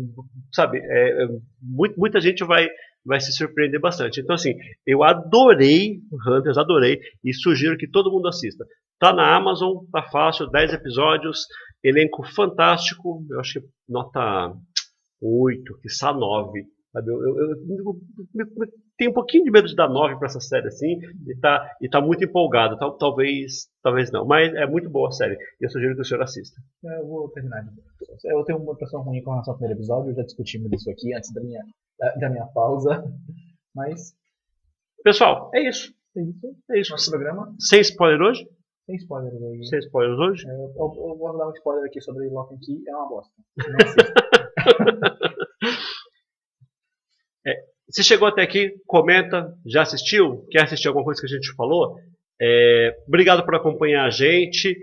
[0.52, 0.78] Sabe?
[0.78, 1.28] É, é,
[1.60, 2.68] muito, muita gente vai,
[3.04, 4.20] vai se surpreender bastante.
[4.20, 4.54] Então, assim,
[4.86, 8.64] eu adorei Hunters, adorei, e sugiro que todo mundo assista.
[8.98, 11.46] Tá na Amazon, tá fácil, 10 episódios,
[11.82, 14.54] elenco fantástico, eu acho que nota
[15.20, 16.64] 8, que 9.
[16.92, 17.10] Sabe?
[17.10, 17.56] Eu, eu, eu,
[19.02, 21.88] tenho um pouquinho de medo de dar 9 para essa série assim, e tá, e
[21.88, 22.78] tá muito empolgado.
[22.78, 24.24] Tal, talvez, talvez não.
[24.24, 25.34] Mas é muito boa a série.
[25.60, 26.60] E eu sugiro que o senhor assista.
[26.84, 27.66] Eu vou terminar.
[28.24, 31.12] Eu tenho uma impressão ruim com relação ao primeiro episódio, eu já discutimos isso aqui
[31.14, 31.62] antes da minha,
[32.20, 33.02] da minha pausa.
[33.74, 34.14] Mas.
[35.02, 35.92] Pessoal, é isso.
[36.16, 36.56] É isso.
[36.70, 36.90] É isso.
[36.92, 37.52] Nosso programa.
[37.58, 38.48] Sem spoiler hoje?
[38.86, 39.66] Sem spoilers hoje.
[39.66, 40.48] Sem spoilers hoje?
[40.48, 42.82] É, eu, eu, vou dar um spoiler aqui sobre Lock and Key.
[42.86, 43.32] É uma bosta.
[45.18, 45.21] é,
[47.92, 50.46] se chegou até aqui, comenta, já assistiu?
[50.50, 51.98] Quer assistir alguma coisa que a gente falou?
[52.40, 54.74] É, obrigado por acompanhar a gente.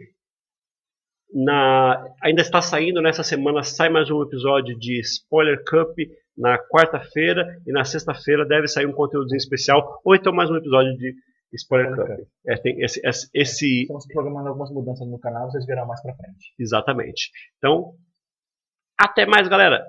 [1.33, 5.95] Na, ainda está saindo nessa semana, sai mais um episódio de Spoiler Cup
[6.37, 10.95] na quarta-feira e na sexta-feira deve sair um conteúdo especial ou então mais um episódio
[10.97, 11.13] de
[11.53, 12.27] Spoiler Cup.
[12.47, 13.81] É, tem esse, esse, esse...
[13.81, 16.53] Estamos programando algumas mudanças no canal, vocês verão mais pra frente.
[16.57, 17.31] Exatamente.
[17.57, 17.93] Então,
[18.97, 19.83] até mais, galera!